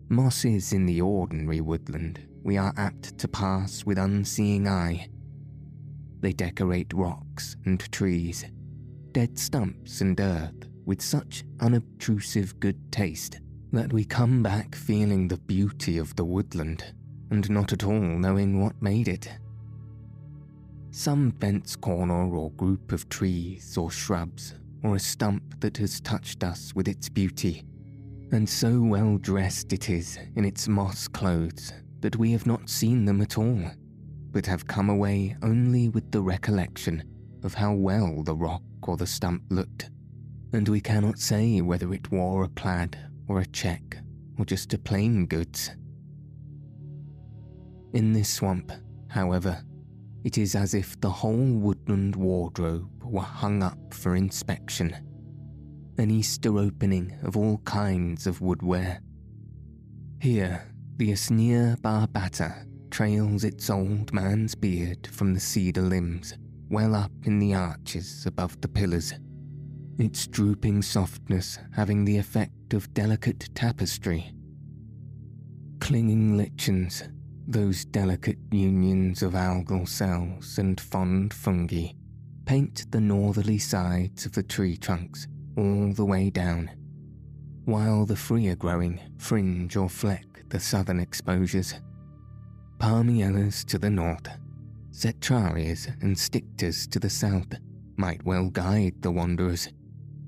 Mosses 0.09 0.73
in 0.73 0.85
the 0.85 1.01
ordinary 1.01 1.61
woodland 1.61 2.25
we 2.41 2.57
are 2.57 2.73
apt 2.77 3.17
to 3.17 3.27
pass 3.27 3.85
with 3.85 3.97
unseeing 3.97 4.67
eye. 4.67 5.09
They 6.21 6.33
decorate 6.33 6.93
rocks 6.93 7.55
and 7.65 7.79
trees, 7.91 8.45
dead 9.11 9.37
stumps 9.37 10.01
and 10.01 10.19
earth 10.19 10.69
with 10.85 11.01
such 11.01 11.43
unobtrusive 11.59 12.59
good 12.59 12.91
taste 12.91 13.39
that 13.71 13.93
we 13.93 14.03
come 14.03 14.41
back 14.41 14.73
feeling 14.73 15.27
the 15.27 15.37
beauty 15.37 15.97
of 15.97 16.15
the 16.15 16.25
woodland 16.25 16.83
and 17.29 17.49
not 17.49 17.71
at 17.71 17.83
all 17.83 18.01
knowing 18.01 18.61
what 18.61 18.81
made 18.81 19.07
it. 19.07 19.29
Some 20.91 21.31
fence 21.39 21.75
corner 21.75 22.35
or 22.35 22.51
group 22.51 22.91
of 22.91 23.07
trees 23.09 23.77
or 23.77 23.91
shrubs 23.91 24.55
or 24.83 24.95
a 24.95 24.99
stump 24.99 25.59
that 25.59 25.77
has 25.77 26.01
touched 26.01 26.43
us 26.43 26.73
with 26.73 26.87
its 26.87 27.09
beauty, 27.09 27.63
and 28.31 28.49
so 28.49 28.81
well 28.81 29.17
dressed 29.17 29.71
it 29.71 29.89
is 29.89 30.17
in 30.35 30.45
its 30.45 30.67
moss 30.67 31.07
clothes 31.07 31.73
that 31.99 32.15
we 32.15 32.31
have 32.31 32.47
not 32.47 32.69
seen 32.69 33.05
them 33.05 33.21
at 33.21 33.37
all, 33.37 33.61
but 34.31 34.45
have 34.45 34.65
come 34.65 34.89
away 34.89 35.35
only 35.43 35.89
with 35.89 36.09
the 36.11 36.21
recollection 36.21 37.03
of 37.43 37.53
how 37.53 37.73
well 37.73 38.23
the 38.23 38.35
rock 38.35 38.63
or 38.83 38.97
the 38.97 39.05
stump 39.05 39.43
looked, 39.49 39.91
and 40.53 40.67
we 40.67 40.81
cannot 40.81 41.19
say 41.19 41.61
whether 41.61 41.93
it 41.93 42.11
wore 42.11 42.45
a 42.45 42.49
plaid 42.49 42.97
or 43.29 43.39
a 43.39 43.45
check 43.45 43.97
or 44.37 44.43
just 44.43 44.73
a 44.73 44.77
plain 44.77 45.25
goods. 45.25 45.71
In 47.93 48.11
this 48.11 48.29
swamp, 48.29 48.71
however, 49.07 49.63
it 50.23 50.37
is 50.37 50.55
as 50.55 50.73
if 50.73 50.99
the 50.99 51.09
whole 51.09 51.53
woodland 51.53 52.15
wardrobe 52.15 52.89
were 53.03 53.21
hung 53.21 53.63
up 53.63 53.93
for 53.93 54.15
inspection. 54.15 54.93
An 55.97 56.11
Easter 56.11 56.57
opening 56.57 57.17
of 57.23 57.37
all 57.37 57.59
kinds 57.59 58.27
of 58.27 58.39
woodware. 58.39 58.99
Here, 60.21 60.73
the 60.97 61.11
Usnea 61.11 61.81
barbata 61.81 62.65
trails 62.91 63.43
its 63.43 63.69
old 63.69 64.11
man's 64.11 64.55
beard 64.55 65.07
from 65.07 65.33
the 65.33 65.39
cedar 65.39 65.81
limbs 65.81 66.33
well 66.69 66.95
up 66.95 67.11
in 67.23 67.39
the 67.39 67.53
arches 67.53 68.25
above 68.25 68.59
the 68.61 68.67
pillars, 68.67 69.13
its 69.97 70.27
drooping 70.27 70.81
softness 70.81 71.57
having 71.75 72.05
the 72.05 72.17
effect 72.17 72.53
of 72.73 72.93
delicate 72.93 73.49
tapestry. 73.55 74.31
Clinging 75.79 76.37
lichens 76.37 77.03
those 77.49 77.83
delicate 77.83 78.37
unions 78.51 79.23
of 79.23 79.33
algal 79.33 79.87
cells 79.87 80.59
and 80.59 80.79
fond 80.79 81.33
fungi, 81.33 81.87
paint 82.45 82.85
the 82.91 83.01
northerly 83.01 83.57
sides 83.57 84.23
of 84.27 84.33
the 84.33 84.43
tree 84.43 84.77
trunks 84.77 85.25
all 85.57 85.91
the 85.93 86.05
way 86.05 86.29
down, 86.29 86.69
while 87.65 88.05
the 88.05 88.15
freer 88.15 88.55
growing 88.55 88.99
fringe 89.17 89.75
or 89.75 89.89
fleck 89.89 90.47
the 90.49 90.59
southern 90.59 90.99
exposures. 90.99 91.73
Parmelias 92.77 93.65
to 93.65 93.79
the 93.79 93.89
north, 93.89 94.27
Cetrarias 94.91 95.87
and 96.03 96.15
Stictas 96.15 96.87
to 96.91 96.99
the 96.99 97.09
south 97.09 97.51
might 97.97 98.23
well 98.23 98.51
guide 98.51 99.01
the 99.01 99.09
wanderers, 99.09 99.69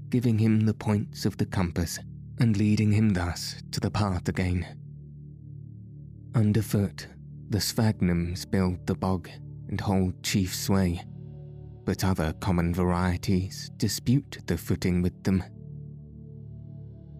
giving 0.10 0.40
him 0.40 0.62
the 0.62 0.74
points 0.74 1.26
of 1.26 1.38
the 1.38 1.46
compass 1.46 2.00
and 2.42 2.58
leading 2.58 2.92
him 2.92 3.10
thus 3.10 3.62
to 3.72 3.80
the 3.80 3.92
path 3.92 4.28
again. 4.28 4.66
Underfoot, 6.34 7.06
the 7.50 7.60
sphagnums 7.60 8.50
build 8.50 8.88
the 8.88 8.96
bog 8.96 9.30
and 9.70 9.80
hold 9.80 10.24
chief 10.24 10.56
sway, 10.56 11.00
but 11.86 12.04
other 12.04 12.34
common 12.40 12.74
varieties 12.74 13.70
dispute 13.78 14.40
the 14.48 14.58
footing 14.58 15.04
with 15.04 15.24
them. 15.24 15.44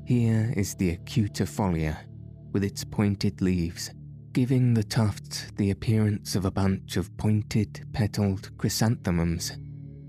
Here 0.06 0.52
is 0.58 0.74
the 0.74 0.98
acuta 0.98 1.46
acutifolia, 1.46 1.98
with 2.52 2.64
its 2.64 2.84
pointed 2.84 3.44
leaves, 3.44 3.92
giving 4.34 4.74
the 4.74 4.84
tufts 4.84 5.52
the 5.56 5.70
appearance 5.70 6.36
of 6.36 6.46
a 6.46 6.52
bunch 6.52 6.98
of 6.98 7.16
pointed, 7.18 7.86
petalled 7.94 8.50
chrysanthemums, 8.58 9.52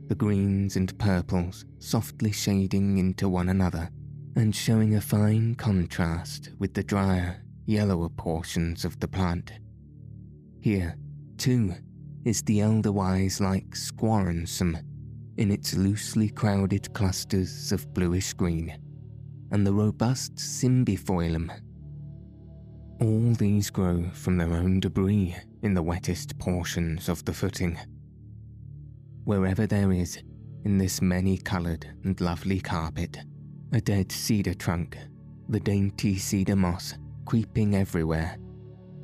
the 0.09 0.15
greens 0.15 0.77
and 0.77 0.99
purples 0.99 1.67
softly 1.81 2.33
shading 2.33 2.97
into 2.97 3.29
one 3.29 3.51
another 3.51 3.91
and 4.37 4.55
showing 4.55 4.95
a 4.95 5.01
fine 5.01 5.55
contrast 5.55 6.51
with 6.59 6.75
the 6.75 6.83
drier, 6.83 7.43
yellower 7.67 8.09
portions 8.09 8.85
of 8.85 8.99
the 9.01 9.09
plant. 9.09 9.53
Here, 10.61 10.97
too, 11.37 11.75
is 12.25 12.43
the 12.43 12.61
elderwise 12.61 13.41
like 13.41 13.75
squarrosum 13.75 14.79
in 15.37 15.51
its 15.51 15.75
loosely 15.75 16.29
crowded 16.29 16.93
clusters 16.95 17.73
of 17.73 17.93
bluish 17.95 18.33
green, 18.33 18.79
and 19.51 19.67
the 19.67 19.73
robust 19.73 20.37
cymbifolium. 20.37 21.51
All 23.01 23.35
these 23.35 23.71
grow 23.71 24.09
from 24.13 24.37
their 24.37 24.53
own 24.53 24.81
debris 24.81 25.35
in 25.63 25.75
the 25.75 25.83
wettest 25.83 26.39
portions 26.39 27.09
of 27.09 27.25
the 27.25 27.33
footing. 27.33 27.79
Wherever 29.25 29.67
there 29.67 29.93
is, 29.93 30.19
in 30.65 30.79
this 30.79 31.03
many 31.03 31.39
coloured 31.39 31.87
and 32.05 32.21
lovely 32.21 32.61
carpet, 32.61 33.19
a 33.73 33.81
dead 33.81 34.13
cedar 34.13 34.55
trunk, 34.55 34.99
the 35.49 35.61
dainty 35.61 36.17
cedar 36.17 36.57
moss 36.57 36.95
creeping 37.25 37.75
everywhere 37.75 38.37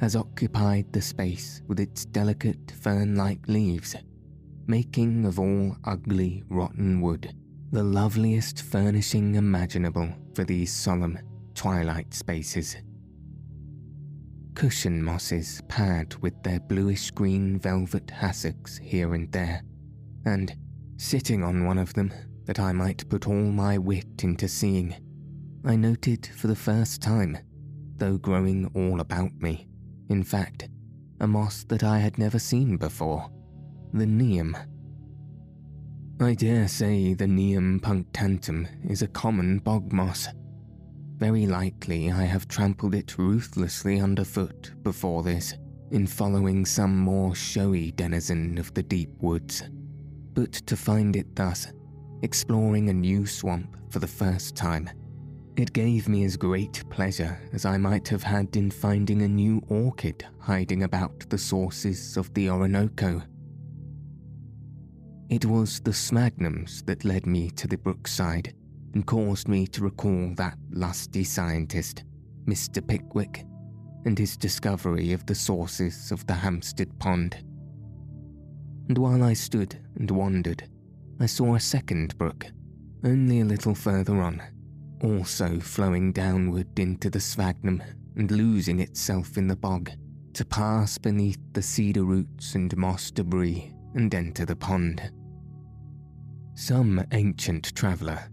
has 0.01 0.15
occupied 0.15 0.93
the 0.93 1.01
space 1.01 1.63
with 1.67 1.81
its 1.81 2.05
delicate 2.05 2.73
fern 2.81 3.17
like 3.17 3.41
leaves, 3.49 3.97
making 4.67 5.25
of 5.25 5.39
all 5.39 5.77
ugly, 5.85 6.45
rotten 6.49 7.01
wood 7.01 7.35
the 7.71 7.83
loveliest 7.83 8.63
furnishing 8.63 9.35
imaginable 9.35 10.09
for 10.35 10.45
these 10.45 10.73
solemn 10.73 11.19
twilight 11.55 12.15
spaces. 12.15 12.77
Cushion 14.55 15.03
mosses 15.03 15.61
pad 15.69 16.15
with 16.17 16.43
their 16.43 16.61
bluish 16.61 17.11
green 17.11 17.59
velvet 17.59 18.07
hassocks 18.07 18.79
here 18.79 19.15
and 19.15 19.31
there, 19.33 19.63
and, 20.25 20.57
sitting 20.97 21.45
on 21.45 21.67
one 21.67 21.79
of 21.79 21.93
them 21.93 22.11
that 22.49 22.59
I 22.59 22.73
might 22.73 23.07
put 23.11 23.29
all 23.29 23.35
my 23.35 23.77
wit 23.77 24.25
into 24.25 24.49
seeing, 24.49 24.95
I 25.67 25.77
noted 25.77 26.31
for 26.35 26.47
the 26.47 26.57
first 26.57 27.03
time, 27.03 27.37
though 27.99 28.17
growing 28.17 28.71
all 28.75 29.01
about 29.01 29.35
me, 29.35 29.69
in 30.09 30.25
fact, 30.25 30.67
a 31.21 31.27
moss 31.27 31.65
that 31.65 31.85
I 31.85 31.99
had 31.99 32.17
never 32.17 32.39
seen 32.39 32.79
before 32.79 33.31
the 33.93 34.07
Mnium. 34.07 34.57
I 36.23 36.33
dare 36.33 36.69
say 36.69 37.13
the 37.13 37.27
Mnium 37.27 37.81
punctatum 37.83 38.67
is 38.91 39.03
a 39.03 39.09
common 39.09 39.59
bog 39.59 39.93
moss. 39.93 40.27
Very 41.19 41.47
likely 41.47 42.11
I 42.11 42.25
have 42.25 42.49
trampled 42.49 42.95
it 42.95 43.19
ruthlessly 43.19 44.01
underfoot 44.01 44.73
before 44.83 45.23
this, 45.23 45.53
in 45.91 46.07
following 46.07 46.65
some 46.65 46.97
more 46.97 47.35
showy 47.35 47.91
denizen 47.93 48.57
of 48.57 48.73
the 48.73 48.83
deep 48.83 49.11
woods. 49.21 49.65
But 50.33 50.53
to 50.53 50.77
find 50.79 51.15
it 51.15 51.37
thus, 51.37 51.67
exploring 52.23 52.89
a 52.89 52.93
new 52.93 53.27
swamp 53.27 53.77
for 53.91 53.99
the 53.99 54.07
first 54.07 54.57
time, 54.57 54.89
it 55.57 55.73
gave 55.73 56.09
me 56.09 56.25
as 56.25 56.37
great 56.37 56.85
pleasure 56.89 57.37
as 57.53 57.65
I 57.65 57.79
might 57.79 58.07
have 58.09 58.23
had 58.23 58.57
in 58.57 58.71
finding 58.71 59.23
a 59.23 59.29
new 59.29 59.61
orchid 59.69 60.25
hiding 60.39 60.85
about 60.85 61.29
the 61.31 61.39
sources 61.39 62.17
of 62.17 62.33
the 62.35 62.49
Orinoco. 62.49 63.23
It 65.29 65.45
was 65.45 65.81
the 65.81 65.91
sphagnums 65.91 66.87
that 66.87 67.05
led 67.05 67.27
me 67.27 67.51
to 67.51 67.67
the 67.67 67.77
brookside 67.77 68.55
and 68.95 69.05
caused 69.05 69.49
me 69.49 69.67
to 69.67 69.83
recall 69.83 70.33
that 70.37 70.57
lusty 70.71 71.25
scientist, 71.25 72.05
Mr. 72.47 72.87
Pickwick, 72.87 73.45
and 74.07 74.19
his 74.19 74.37
discovery 74.37 75.13
of 75.13 75.27
the 75.27 75.35
sources 75.35 76.13
of 76.13 76.27
the 76.27 76.35
Hampstead 76.35 76.99
Pond. 76.99 77.35
And 78.89 78.97
while 78.97 79.23
I 79.25 79.35
stood 79.35 79.77
and 79.97 80.11
wandered, 80.11 80.69
I 81.21 81.27
saw 81.27 81.55
a 81.55 81.61
second 81.61 82.17
brook, 82.19 82.47
only 83.05 83.41
a 83.41 83.45
little 83.45 83.75
further 83.75 84.21
on 84.21 84.41
also 85.03 85.61
flowing 85.61 86.13
downward 86.13 86.79
into 86.79 87.11
the 87.11 87.21
sphagnum 87.21 87.83
and 88.17 88.31
losing 88.31 88.81
itself 88.81 89.37
in 89.37 89.47
the 89.47 89.57
bog, 89.57 89.91
to 90.35 90.45
pass 90.45 90.99
beneath 90.99 91.39
the 91.53 91.63
cedar 91.63 92.05
roots 92.05 92.55
and 92.55 92.77
moss 92.77 93.11
debris 93.11 93.73
and 93.95 94.15
enter 94.15 94.45
the 94.45 94.57
pond. 94.57 95.11
Some 96.55 97.05
ancient 97.13 97.75
traveller, 97.75 98.29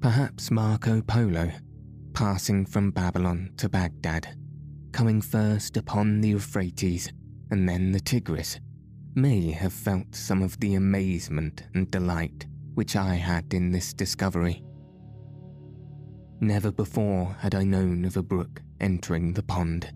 perhaps 0.00 0.50
Marco 0.50 1.02
Polo, 1.02 1.50
passing 2.12 2.64
from 2.64 2.92
Babylon 2.92 3.50
to 3.56 3.68
Baghdad, 3.68 4.36
coming 4.92 5.20
first 5.20 5.76
upon 5.76 6.20
the 6.20 6.28
Euphrates 6.30 7.12
and 7.50 7.68
then 7.68 7.90
the 7.90 8.00
Tigris, 8.00 8.60
may 9.14 9.50
have 9.50 9.72
felt 9.72 10.14
some 10.14 10.42
of 10.42 10.58
the 10.60 10.74
amazement 10.74 11.62
and 11.74 11.90
delight 11.90 12.46
which 12.74 12.96
I 12.96 13.14
had 13.14 13.54
in 13.54 13.70
this 13.70 13.92
discovery 13.92 14.64
Never 16.40 16.70
before 16.70 17.34
had 17.38 17.54
I 17.54 17.64
known 17.64 18.04
of 18.04 18.16
a 18.16 18.22
brook 18.22 18.60
entering 18.80 19.32
the 19.32 19.42
pond. 19.42 19.92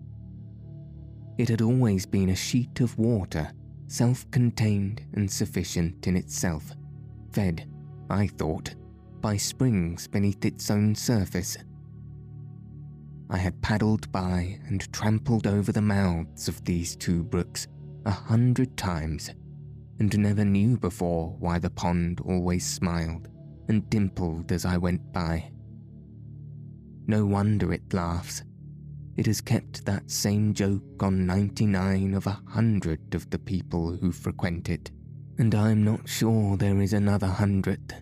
It 1.37 1.49
had 1.49 1.61
always 1.61 2.05
been 2.05 2.29
a 2.29 2.35
sheet 2.35 2.79
of 2.79 2.97
water, 2.97 3.51
self 3.87 4.29
contained 4.31 5.03
and 5.13 5.29
sufficient 5.29 6.07
in 6.07 6.15
itself, 6.15 6.73
fed, 7.31 7.69
I 8.09 8.27
thought, 8.27 8.73
by 9.21 9.37
springs 9.37 10.07
beneath 10.07 10.43
its 10.43 10.71
own 10.71 10.95
surface. 10.95 11.55
I 13.29 13.37
had 13.37 13.61
paddled 13.61 14.11
by 14.11 14.59
and 14.67 14.91
trampled 14.91 15.45
over 15.45 15.71
the 15.71 15.81
mouths 15.81 16.47
of 16.47 16.63
these 16.65 16.95
two 16.95 17.23
brooks 17.23 17.67
a 18.09 18.11
hundred 18.11 18.75
times, 18.75 19.29
and 19.99 20.17
never 20.17 20.43
knew 20.43 20.75
before 20.75 21.35
why 21.37 21.59
the 21.59 21.69
pond 21.69 22.19
always 22.21 22.65
smiled 22.65 23.29
and 23.67 23.87
dimpled 23.91 24.51
as 24.51 24.65
I 24.65 24.77
went 24.77 25.13
by. 25.13 25.51
No 27.05 27.27
wonder 27.27 27.71
it 27.71 27.93
laughs. 27.93 28.41
It 29.15 29.27
has 29.27 29.41
kept 29.41 29.85
that 29.85 30.09
same 30.09 30.55
joke 30.55 31.03
on 31.03 31.27
99 31.27 32.15
of 32.15 32.25
a 32.25 32.41
hundred 32.47 33.13
of 33.13 33.29
the 33.29 33.37
people 33.37 33.95
who 33.95 34.11
frequent 34.11 34.69
it, 34.69 34.89
and 35.37 35.53
I'm 35.53 35.83
not 35.83 36.09
sure 36.09 36.57
there 36.57 36.81
is 36.81 36.93
another 36.93 37.27
hundred. 37.27 37.93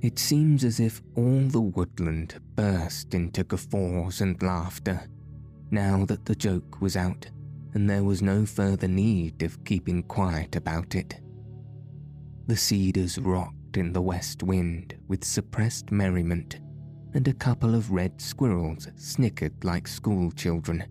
It 0.00 0.18
seems 0.18 0.64
as 0.64 0.80
if 0.80 1.02
all 1.16 1.40
the 1.40 1.60
woodland 1.60 2.40
burst 2.54 3.12
into 3.12 3.44
guffaws 3.44 4.22
and 4.22 4.42
laughter, 4.42 5.02
now 5.70 6.06
that 6.06 6.24
the 6.24 6.34
joke 6.34 6.80
was 6.80 6.96
out 6.96 7.28
and 7.74 7.88
there 7.88 8.04
was 8.04 8.22
no 8.22 8.44
further 8.44 8.88
need 8.88 9.42
of 9.42 9.64
keeping 9.64 10.02
quiet 10.02 10.56
about 10.56 10.94
it. 10.94 11.20
The 12.46 12.56
cedars 12.56 13.18
rocked 13.18 13.76
in 13.76 13.92
the 13.92 14.02
west 14.02 14.42
wind 14.42 14.96
with 15.08 15.24
suppressed 15.24 15.90
merriment 15.90 16.60
and 17.14 17.26
a 17.28 17.34
couple 17.34 17.74
of 17.74 17.90
red 17.90 18.20
squirrels 18.20 18.88
snickered 18.96 19.64
like 19.64 19.86
school 19.86 20.30
children 20.32 20.84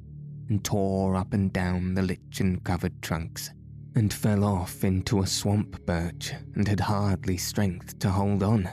and 0.49 0.63
tore 0.63 1.15
up 1.15 1.33
and 1.33 1.51
down 1.51 1.93
the 1.93 2.01
lichen 2.01 2.59
covered 2.61 3.01
trunks 3.01 3.51
and 3.95 4.13
fell 4.13 4.43
off 4.43 4.83
into 4.83 5.21
a 5.21 5.27
swamp 5.27 5.85
birch 5.85 6.33
and 6.55 6.67
had 6.67 6.79
hardly 6.79 7.37
strength 7.37 7.99
to 7.99 8.09
hold 8.09 8.43
on. 8.43 8.69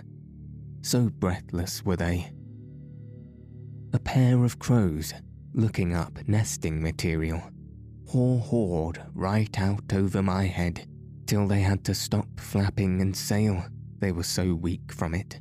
So 0.82 1.08
breathless 1.08 1.84
were 1.84 1.96
they. 1.96 2.32
A 3.92 3.98
pair 3.98 4.44
of 4.44 4.58
crows, 4.58 5.14
looking 5.54 5.94
up 5.94 6.18
nesting 6.28 6.80
material, 6.82 7.42
haw 8.08 8.38
hawed 8.38 9.02
right 9.14 9.58
out 9.58 9.92
over 9.92 10.22
my 10.22 10.44
head 10.46 10.86
till 11.26 11.46
they 11.46 11.60
had 11.60 11.84
to 11.84 11.94
stop 11.94 12.28
flapping 12.40 13.00
and 13.00 13.16
sail, 13.16 13.64
they 13.98 14.12
were 14.12 14.22
so 14.22 14.54
weak 14.54 14.92
from 14.92 15.14
it 15.14 15.40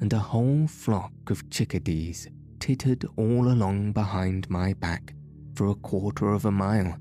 and 0.00 0.12
a 0.12 0.18
whole 0.18 0.66
flock 0.66 1.12
of 1.30 1.48
chickadees 1.50 2.28
tittered 2.58 3.06
all 3.16 3.48
along 3.48 3.92
behind 3.92 4.48
my 4.50 4.72
back 4.74 5.14
for 5.54 5.68
a 5.68 5.74
quarter 5.76 6.32
of 6.32 6.44
a 6.44 6.50
mile 6.50 6.96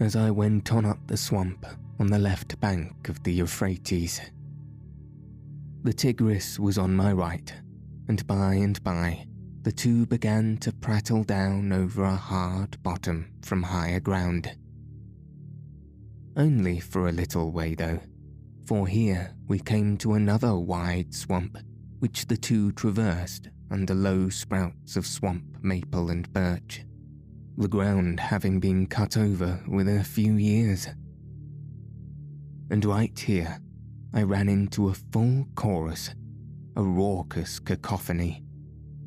as 0.00 0.16
I 0.16 0.30
went 0.30 0.72
on 0.72 0.84
up 0.84 0.98
the 1.06 1.16
swamp 1.16 1.66
on 1.98 2.06
the 2.06 2.18
left 2.18 2.58
bank 2.60 3.08
of 3.08 3.22
the 3.22 3.32
Euphrates. 3.32 4.20
The 5.82 5.92
Tigris 5.92 6.58
was 6.58 6.78
on 6.78 6.94
my 6.94 7.12
right, 7.12 7.52
and 8.08 8.26
by 8.26 8.54
and 8.54 8.82
by, 8.82 9.26
the 9.66 9.72
two 9.72 10.06
began 10.06 10.56
to 10.56 10.70
prattle 10.70 11.24
down 11.24 11.72
over 11.72 12.04
a 12.04 12.14
hard 12.14 12.80
bottom 12.84 13.28
from 13.42 13.64
higher 13.64 13.98
ground. 13.98 14.56
Only 16.36 16.78
for 16.78 17.08
a 17.08 17.12
little 17.12 17.50
way, 17.50 17.74
though, 17.74 17.98
for 18.64 18.86
here 18.86 19.34
we 19.48 19.58
came 19.58 19.96
to 19.96 20.14
another 20.14 20.54
wide 20.54 21.12
swamp, 21.12 21.58
which 21.98 22.26
the 22.26 22.36
two 22.36 22.70
traversed 22.70 23.48
under 23.68 23.92
low 23.92 24.28
sprouts 24.28 24.94
of 24.94 25.04
swamp 25.04 25.42
maple 25.62 26.10
and 26.10 26.32
birch, 26.32 26.84
the 27.56 27.66
ground 27.66 28.20
having 28.20 28.60
been 28.60 28.86
cut 28.86 29.16
over 29.16 29.60
within 29.66 29.98
a 29.98 30.04
few 30.04 30.34
years. 30.34 30.86
And 32.70 32.84
right 32.84 33.18
here, 33.18 33.58
I 34.14 34.22
ran 34.22 34.48
into 34.48 34.90
a 34.90 34.94
full 34.94 35.48
chorus, 35.56 36.14
a 36.76 36.84
raucous 36.84 37.58
cacophony, 37.58 38.45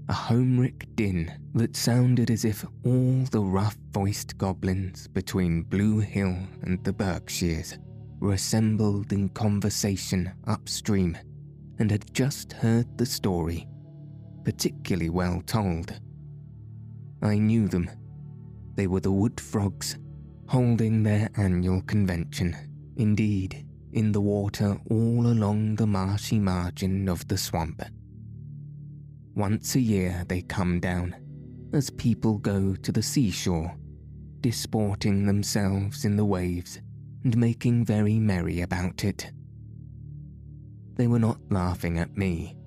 a 0.10 0.14
Homeric 0.14 0.88
din 0.96 1.32
that 1.54 1.76
sounded 1.76 2.32
as 2.32 2.44
if 2.44 2.66
all 2.84 3.24
the 3.30 3.40
rough 3.40 3.78
voiced 3.92 4.36
goblins 4.40 5.08
between 5.08 5.62
Blue 5.62 6.00
Hill 6.00 6.36
and 6.64 6.84
the 6.84 6.92
Berkshires 6.92 7.78
were 8.20 8.34
assembled 8.34 9.14
in 9.14 9.30
conversation 9.30 10.32
upstream 10.48 11.16
and 11.78 11.92
had 11.92 12.12
just 12.12 12.54
heard 12.54 12.98
the 12.98 13.06
story, 13.06 13.68
particularly 14.44 15.12
well 15.12 15.44
told. 15.46 15.94
I 17.22 17.38
knew 17.38 17.68
them. 17.68 17.88
They 18.74 18.88
were 18.88 19.02
the 19.02 19.12
wood 19.12 19.40
frogs, 19.40 20.00
holding 20.48 21.04
their 21.04 21.30
annual 21.38 21.84
convention, 21.84 22.58
indeed, 22.98 23.64
in 23.94 24.12
the 24.12 24.22
water 24.22 24.76
all 24.90 25.28
along 25.28 25.76
the 25.76 25.88
marshy 25.88 26.40
margin 26.40 27.08
of 27.08 27.28
the 27.28 27.38
swamp. 27.38 27.84
Once 29.40 29.76
a 29.76 29.80
year 29.80 30.26
they 30.28 30.42
come 30.42 30.82
down, 30.82 31.16
as 31.72 31.90
people 31.92 32.38
go 32.40 32.76
to 32.76 32.92
the 32.92 33.02
seashore, 33.02 33.74
disporting 34.42 35.26
themselves 35.26 36.04
in 36.04 36.18
the 36.18 36.26
waves 36.26 36.82
and 37.24 37.38
making 37.38 37.86
very 37.86 38.20
merry 38.20 38.60
about 38.60 39.06
it. 39.06 39.32
They 40.96 41.08
were 41.08 41.20
not 41.20 41.40
laughing 41.50 42.00
at 42.00 42.18
me, 42.18 42.58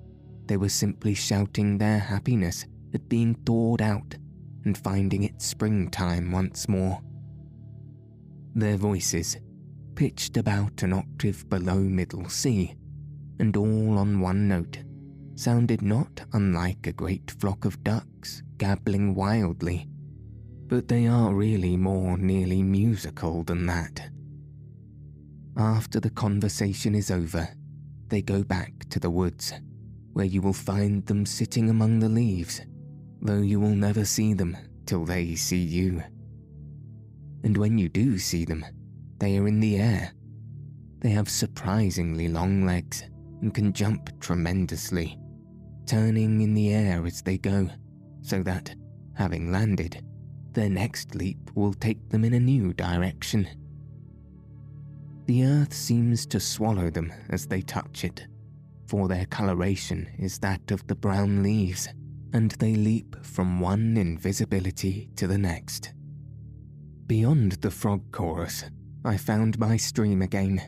they 0.46 0.56
were 0.56 0.70
simply 0.70 1.12
shouting 1.12 1.76
their 1.76 1.98
happiness 1.98 2.64
at 2.94 3.06
being 3.06 3.34
thawed 3.44 3.82
out 3.82 4.16
and 4.64 4.78
finding 4.78 5.24
it 5.24 5.42
springtime 5.42 6.32
once 6.32 6.70
more. 6.70 7.02
Their 8.54 8.78
voices, 8.78 9.36
pitched 9.94 10.38
about 10.38 10.82
an 10.82 10.94
octave 10.94 11.46
below 11.50 11.80
middle 11.80 12.30
C, 12.30 12.74
and 13.40 13.54
all 13.58 13.98
on 13.98 14.20
one 14.20 14.48
note, 14.48 14.78
sounded 15.43 15.82
not 15.82 16.20
unlike 16.34 16.86
a 16.86 16.93
great 16.93 17.28
flock 17.32 17.64
of 17.64 17.82
ducks 17.82 18.45
gabbling 18.59 19.12
wildly, 19.12 19.88
but 20.68 20.86
they 20.86 21.09
are 21.09 21.34
really 21.34 21.76
more 21.76 22.16
nearly 22.16 22.62
musical 22.62 23.43
than 23.43 23.66
that. 23.66 24.09
After 25.57 25.99
the 25.99 26.11
conversation 26.11 26.95
is 26.95 27.11
over, 27.11 27.49
they 28.07 28.22
go 28.22 28.45
back 28.45 28.72
to 28.90 29.01
the 29.01 29.11
woods, 29.11 29.53
where 30.12 30.24
you 30.24 30.40
will 30.40 30.53
find 30.53 31.05
them 31.07 31.26
sitting 31.26 31.70
among 31.70 31.99
the 31.99 32.09
leaves, 32.09 32.61
though 33.20 33.43
you 33.43 33.59
will 33.59 33.74
never 33.74 34.05
see 34.05 34.34
them 34.34 34.57
till 34.86 35.05
they 35.05 35.34
see 35.34 35.57
you. 35.57 36.05
And 37.43 37.57
when 37.59 37.78
you 37.78 37.88
do 37.88 38.16
see 38.16 38.45
them, 38.45 38.64
they 39.18 39.38
are 39.38 39.49
in 39.49 39.59
the 39.59 39.78
air. 39.78 40.12
They 41.01 41.11
have 41.11 41.28
surprisingly 41.28 42.28
long 42.28 42.64
legs 42.64 43.03
and 43.40 43.53
can 43.53 43.72
jump 43.72 44.09
tremendously, 44.20 45.18
turning 45.93 46.40
in 46.40 46.55
the 46.55 46.72
air 46.72 47.05
as 47.05 47.20
they 47.20 47.36
go, 47.36 47.68
so 48.22 48.43
that, 48.43 48.74
having 49.14 49.53
landed, 49.53 50.03
their 50.53 50.70
next 50.70 51.14
leap 51.14 51.51
will 51.55 51.74
take 51.74 52.09
them 52.09 52.24
in 52.24 52.32
a 52.32 52.40
new 52.40 52.72
direction. 52.72 53.47
The 55.26 55.45
earth 55.45 55.74
seems 55.74 56.24
to 56.28 56.40
swallow 56.40 56.88
them 56.88 57.12
as 57.28 57.47
they 57.47 57.61
touch 57.61 58.05
it, 58.05 58.26
for 58.86 59.07
their 59.07 59.26
coloration 59.26 60.09
is 60.18 60.38
that 60.38 60.70
of 60.70 60.86
the 60.86 60.95
brown 60.95 61.43
leaves, 61.43 61.90
and 62.32 62.53
they 62.53 62.74
leap 62.74 63.14
from 63.22 63.61
one 63.61 63.99
invisibility 63.99 65.11
to 65.16 65.26
the 65.26 65.36
next. 65.36 65.93
Beyond 67.07 67.53
the 67.61 67.70
frog 67.70 68.01
chorus, 68.12 68.64
I 69.05 69.18
found 69.18 69.59
my 69.59 69.76
stream 69.76 70.22
again, 70.22 70.62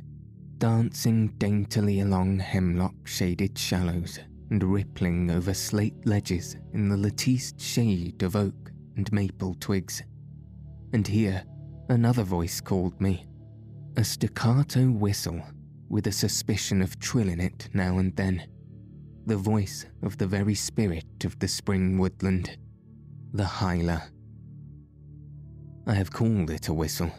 dancing 0.58 1.28
daintily 1.38 2.00
along 2.00 2.40
hemlock 2.40 3.06
shaded 3.06 3.56
shallows 3.56 4.18
and 4.50 4.62
rippling 4.62 5.30
over 5.30 5.54
slate 5.54 6.06
ledges 6.06 6.56
in 6.72 6.88
the 6.88 6.96
latticed 6.96 7.60
shade 7.60 8.22
of 8.22 8.36
oak 8.36 8.70
and 8.96 9.12
maple 9.12 9.54
twigs. 9.60 10.02
And 10.92 11.06
here, 11.06 11.44
another 11.88 12.22
voice 12.22 12.60
called 12.60 13.00
me 13.00 13.26
a 13.96 14.04
staccato 14.04 14.86
whistle 14.86 15.40
with 15.88 16.06
a 16.06 16.12
suspicion 16.12 16.82
of 16.82 16.98
trill 16.98 17.28
in 17.28 17.40
it 17.40 17.68
now 17.72 17.98
and 17.98 18.14
then. 18.16 18.46
The 19.26 19.36
voice 19.36 19.86
of 20.02 20.18
the 20.18 20.26
very 20.26 20.54
spirit 20.54 21.24
of 21.24 21.38
the 21.38 21.48
spring 21.48 21.98
woodland, 21.98 22.58
the 23.32 23.44
hyla. 23.44 24.02
I 25.86 25.94
have 25.94 26.10
called 26.10 26.50
it 26.50 26.68
a 26.68 26.74
whistle, 26.74 27.10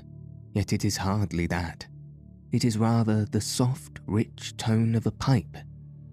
yet 0.54 0.74
it 0.74 0.84
is 0.84 0.98
hardly 0.98 1.48
that. 1.48 1.88
It 2.52 2.66
is 2.66 2.78
rather 2.78 3.26
the 3.26 3.42
soft, 3.42 4.00
rich 4.06 4.56
tone 4.58 4.96
of 4.96 5.06
a 5.06 5.12
pipe, 5.12 5.58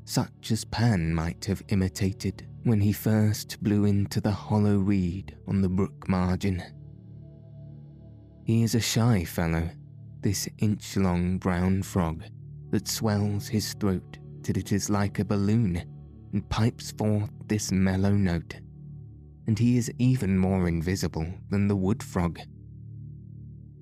such 0.05 0.51
as 0.51 0.65
Pan 0.65 1.15
might 1.15 1.45
have 1.45 1.63
imitated 1.69 2.47
when 2.65 2.81
he 2.81 2.93
first 2.93 3.63
blew 3.63 3.85
into 3.85 4.21
the 4.21 4.31
hollow 4.31 4.79
reed 4.79 5.37
on 5.49 5.61
the 5.61 5.69
brook 5.69 6.09
margin. 6.09 6.63
He 8.45 8.63
is 8.63 8.75
a 8.75 8.81
shy 8.81 9.25
fellow, 9.25 9.71
this 10.21 10.49
inch 10.59 10.97
long 10.97 11.39
brown 11.39 11.83
frog 11.83 12.23
that 12.71 12.89
swells 12.89 13.49
his 13.49 13.75
throat 13.75 14.19
till 14.43 14.57
it 14.57 14.73
is 14.73 14.91
like 14.91 15.19
a 15.19 15.25
balloon 15.25 15.85
and 16.33 16.49
pipes 16.49 16.93
forth 16.93 17.31
this 17.47 17.71
mellow 17.71 18.13
note. 18.13 18.57
And 19.47 19.59
he 19.59 19.77
is 19.77 19.93
even 19.99 20.39
more 20.39 20.69
invisible 20.69 21.27
than 21.51 21.69
the 21.69 21.77
wood 21.77 22.03
frog. 22.03 22.41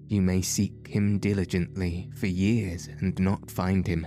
You 0.09 0.23
may 0.23 0.43
seek 0.43 0.89
him 0.89 1.19
diligently 1.19 2.11
for 2.17 2.27
years 2.27 2.89
and 3.01 3.19
not 3.19 3.51
find 3.51 3.87
him, 3.87 4.07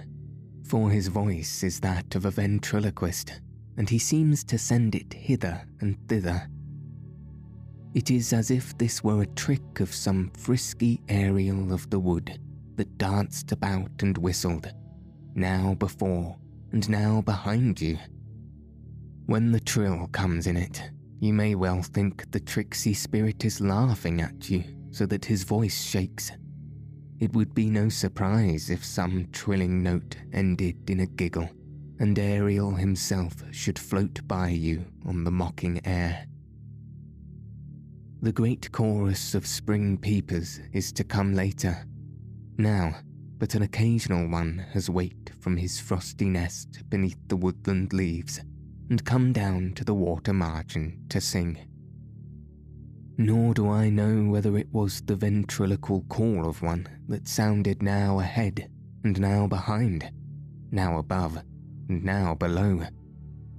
for 0.64 0.90
his 0.90 1.08
voice 1.08 1.64
is 1.64 1.80
that 1.82 2.16
of 2.16 2.26
a 2.26 2.32
ventriloquist, 2.32 3.42
and 3.78 3.90
he 3.90 4.00
seems 4.00 4.44
to 4.46 4.58
send 4.58 4.96
it 4.96 5.14
hither 5.14 5.66
and 5.82 5.98
thither 6.08 6.50
it 7.94 8.10
is 8.10 8.34
as 8.34 8.50
if 8.50 8.76
this 8.78 9.04
were 9.04 9.22
a 9.22 9.28
trick 9.28 9.80
of 9.80 9.94
some 9.94 10.32
frisky 10.36 11.00
Ariel 11.10 11.72
of 11.72 11.88
the 11.92 12.00
wood 12.00 12.40
that 12.76 12.98
danced 12.98 13.52
about 13.52 13.92
and 14.02 14.18
whistled, 14.18 14.72
now 15.36 15.76
before 15.76 16.36
and 16.72 16.90
now 16.90 17.22
behind 17.22 17.80
you. 17.80 18.00
When 19.28 19.52
the 19.52 19.60
trill 19.60 20.08
comes 20.08 20.48
in 20.48 20.58
it, 20.58 20.82
you 21.20 21.34
may 21.34 21.54
well 21.54 21.84
think 21.84 22.32
the 22.32 22.40
tricksy 22.40 22.96
spirit 22.96 23.46
is 23.46 23.62
laughing 23.62 24.22
at 24.22 24.50
you 24.50 24.64
so 24.90 25.06
that 25.06 25.26
his 25.26 25.44
voice 25.44 25.84
shakes. 25.84 26.32
It 27.24 27.34
would 27.36 27.56
be 27.56 27.70
no 27.70 27.88
surprise 27.88 28.70
if 28.70 28.84
some 28.84 29.30
trilling 29.32 29.82
note 29.82 30.18
ended 30.34 30.90
in 30.90 31.00
a 31.00 31.06
giggle 31.06 31.50
and 31.98 32.20
Ariel 32.20 32.72
himself 32.72 33.42
should 33.50 33.80
float 33.80 34.20
by 34.28 34.50
you 34.50 34.84
on 35.06 35.24
the 35.24 35.32
mocking 35.32 35.80
air. 35.88 36.28
The 38.22 38.34
great 38.34 38.70
chorus 38.74 39.36
of 39.36 39.48
spring 39.48 39.98
peepers 39.98 40.60
is 40.74 40.92
to 40.92 41.06
come 41.06 41.34
later. 41.34 41.86
Now, 42.58 42.98
but 43.38 43.56
an 43.56 43.62
occasional 43.62 44.28
one 44.28 44.66
has 44.74 44.90
waked 44.90 45.32
from 45.40 45.56
his 45.56 45.80
frosty 45.80 46.26
nest 46.26 46.84
beneath 46.90 47.26
the 47.30 47.38
woodland 47.38 47.94
leaves 47.94 48.42
and 48.90 49.06
come 49.06 49.32
down 49.32 49.72
to 49.76 49.86
the 49.86 49.94
water 49.94 50.34
margin 50.34 51.06
to 51.08 51.22
sing. 51.22 51.73
Nor 53.18 53.54
do 53.54 53.70
I 53.70 53.90
know 53.90 54.30
whether 54.30 54.58
it 54.58 54.68
was 54.72 55.02
the 55.02 55.16
ventriloquial 55.16 56.06
call 56.10 56.48
of 56.48 56.62
one 56.62 56.88
that 57.08 57.28
sounded 57.28 57.84
now 57.84 58.20
ahead 58.20 58.70
and 59.04 59.20
now 59.20 59.48
behind, 59.48 60.10
now 60.72 60.98
above 60.98 61.42
and 61.90 62.04
now 62.04 62.34
below 62.34 62.84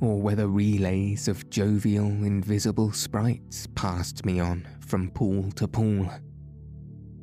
or 0.04 0.20
whether 0.20 0.48
relays 0.48 1.28
of 1.28 1.48
jovial, 1.48 2.06
invisible 2.06 2.92
sprites 2.92 3.66
passed 3.74 4.24
me 4.24 4.38
on 4.38 4.66
from 4.80 5.10
pool 5.10 5.50
to 5.52 5.66
pool. 5.66 6.08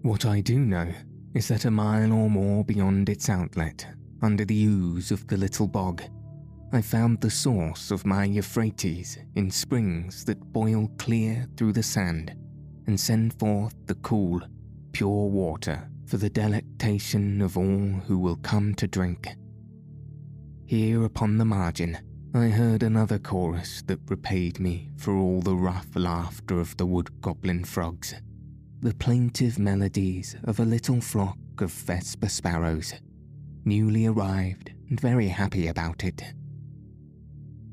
What 0.01 0.25
I 0.25 0.41
do 0.41 0.59
know 0.59 0.91
is 1.35 1.47
that 1.49 1.65
a 1.65 1.71
mile 1.71 2.11
or 2.11 2.29
more 2.29 2.63
beyond 2.63 3.07
its 3.07 3.29
outlet, 3.29 3.85
under 4.21 4.45
the 4.45 4.63
ooze 4.65 5.11
of 5.11 5.27
the 5.27 5.37
little 5.37 5.67
bog, 5.67 6.01
I 6.73 6.81
found 6.81 7.19
the 7.19 7.29
source 7.29 7.91
of 7.91 8.05
my 8.05 8.23
Euphrates 8.23 9.17
in 9.35 9.51
springs 9.51 10.23
that 10.23 10.53
boil 10.53 10.89
clear 10.97 11.45
through 11.57 11.73
the 11.73 11.83
sand 11.83 12.33
and 12.87 12.97
send 12.97 13.33
forth 13.33 13.75
the 13.87 13.95
cool, 13.95 14.41
pure 14.93 15.27
water 15.27 15.89
for 16.05 16.15
the 16.15 16.29
delectation 16.29 17.41
of 17.41 17.57
all 17.57 18.01
who 18.07 18.17
will 18.17 18.37
come 18.37 18.73
to 18.75 18.87
drink. 18.87 19.27
Here 20.65 21.03
upon 21.03 21.37
the 21.37 21.45
margin, 21.45 21.97
I 22.33 22.47
heard 22.47 22.83
another 22.83 23.19
chorus 23.19 23.83
that 23.87 23.99
repaid 24.07 24.61
me 24.61 24.91
for 24.95 25.13
all 25.13 25.41
the 25.41 25.55
rough 25.55 25.93
laughter 25.95 26.57
of 26.57 26.77
the 26.77 26.85
wood 26.85 27.19
goblin 27.19 27.65
frogs, 27.65 28.13
the 28.79 28.93
plaintive 28.93 29.59
melodies 29.59 30.37
of 30.45 30.61
a 30.61 30.65
little 30.65 31.01
flock 31.01 31.37
of 31.59 31.71
vesper 31.71 32.29
sparrows, 32.29 32.93
newly 33.65 34.05
arrived 34.05 34.71
and 34.89 35.01
very 35.01 35.27
happy 35.27 35.67
about 35.67 36.05
it. 36.05 36.23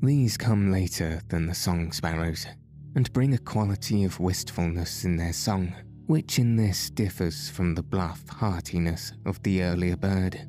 These 0.01 0.37
come 0.37 0.71
later 0.71 1.21
than 1.27 1.47
the 1.47 1.53
song 1.53 1.91
sparrows, 1.91 2.47
and 2.95 3.11
bring 3.11 3.33
a 3.33 3.37
quality 3.37 4.05
of 4.05 4.19
wistfulness 4.19 5.03
in 5.03 5.17
their 5.17 5.33
song, 5.33 5.75
which 6.05 6.39
in 6.39 6.55
this 6.55 6.89
differs 6.89 7.49
from 7.49 7.75
the 7.75 7.83
bluff 7.83 8.23
heartiness 8.29 9.11
of 9.25 9.43
the 9.43 9.61
earlier 9.61 9.97
bird. 9.97 10.47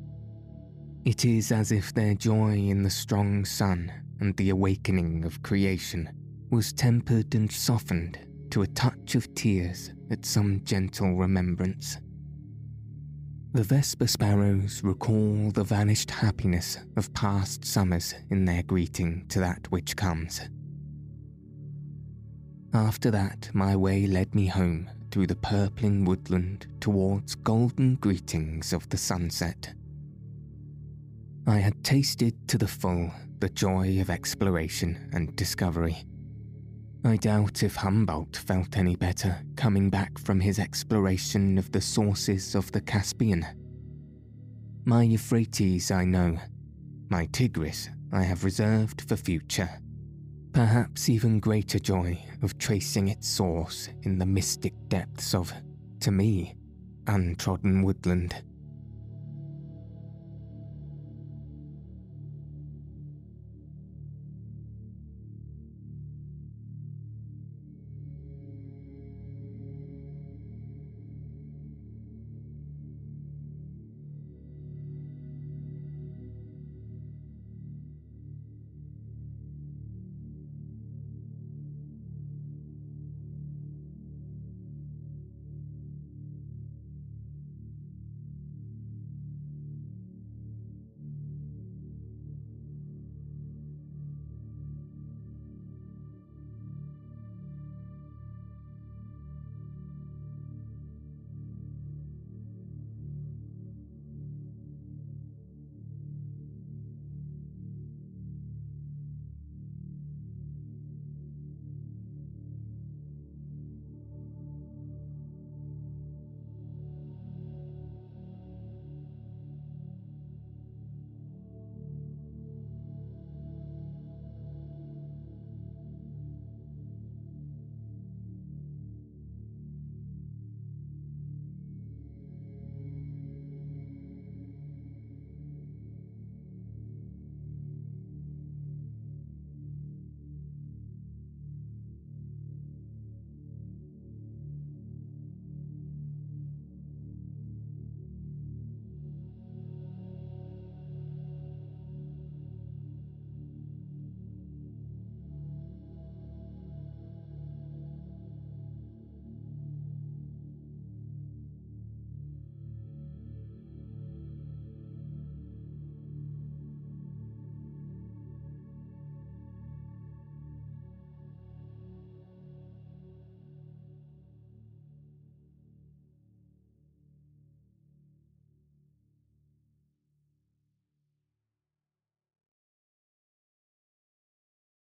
It 1.03 1.25
is 1.25 1.51
as 1.51 1.73
if 1.73 1.93
their 1.93 2.13
joy 2.13 2.55
in 2.55 2.81
the 2.83 2.89
strong 2.89 3.43
sun 3.43 3.91
and 4.21 4.37
the 4.37 4.51
awakening 4.51 5.25
of 5.25 5.43
creation 5.43 6.09
was 6.49 6.71
tempered 6.71 7.35
and 7.35 7.51
softened 7.51 8.19
to 8.51 8.61
a 8.61 8.67
touch 8.67 9.15
of 9.15 9.33
tears 9.35 9.91
at 10.11 10.25
some 10.25 10.61
gentle 10.63 11.15
remembrance. 11.15 11.97
The 13.53 13.63
Vesper 13.63 14.07
sparrows 14.07 14.81
recall 14.81 15.51
the 15.51 15.65
vanished 15.65 16.09
happiness 16.09 16.77
of 16.95 17.13
past 17.13 17.65
summers 17.65 18.15
in 18.29 18.45
their 18.45 18.63
greeting 18.63 19.25
to 19.27 19.39
that 19.41 19.69
which 19.69 19.97
comes. 19.97 20.39
After 22.73 23.11
that, 23.11 23.49
my 23.53 23.75
way 23.75 24.07
led 24.07 24.33
me 24.33 24.47
home 24.47 24.89
through 25.11 25.27
the 25.27 25.35
purpling 25.35 26.05
woodland 26.05 26.67
towards 26.79 27.35
golden 27.35 27.95
greetings 27.95 28.71
of 28.71 28.87
the 28.87 28.97
sunset. 28.97 29.73
I 31.45 31.57
had 31.57 31.83
tasted 31.83 32.47
to 32.47 32.57
the 32.57 32.69
full 32.69 33.11
the 33.39 33.49
joy 33.49 33.99
of 33.99 34.09
exploration 34.09 35.09
and 35.11 35.35
discovery. 35.35 36.05
I 37.03 37.17
doubt 37.17 37.63
if 37.63 37.75
Humboldt 37.77 38.37
felt 38.37 38.77
any 38.77 38.95
better 38.95 39.35
coming 39.55 39.89
back 39.89 40.19
from 40.19 40.39
his 40.39 40.59
exploration 40.59 41.57
of 41.57 41.71
the 41.71 41.81
sources 41.81 42.53
of 42.53 42.71
the 42.71 42.81
Caspian. 42.81 43.45
My 44.85 45.01
Euphrates 45.01 45.89
I 45.89 46.05
know, 46.05 46.37
my 47.09 47.27
Tigris 47.31 47.89
I 48.13 48.21
have 48.21 48.43
reserved 48.43 49.01
for 49.01 49.15
future. 49.15 49.69
Perhaps 50.53 51.09
even 51.09 51.39
greater 51.39 51.79
joy 51.79 52.23
of 52.43 52.57
tracing 52.59 53.07
its 53.07 53.27
source 53.27 53.89
in 54.03 54.19
the 54.19 54.25
mystic 54.25 54.73
depths 54.87 55.33
of, 55.33 55.51
to 56.01 56.11
me, 56.11 56.55
untrodden 57.07 57.83
woodland. 57.83 58.43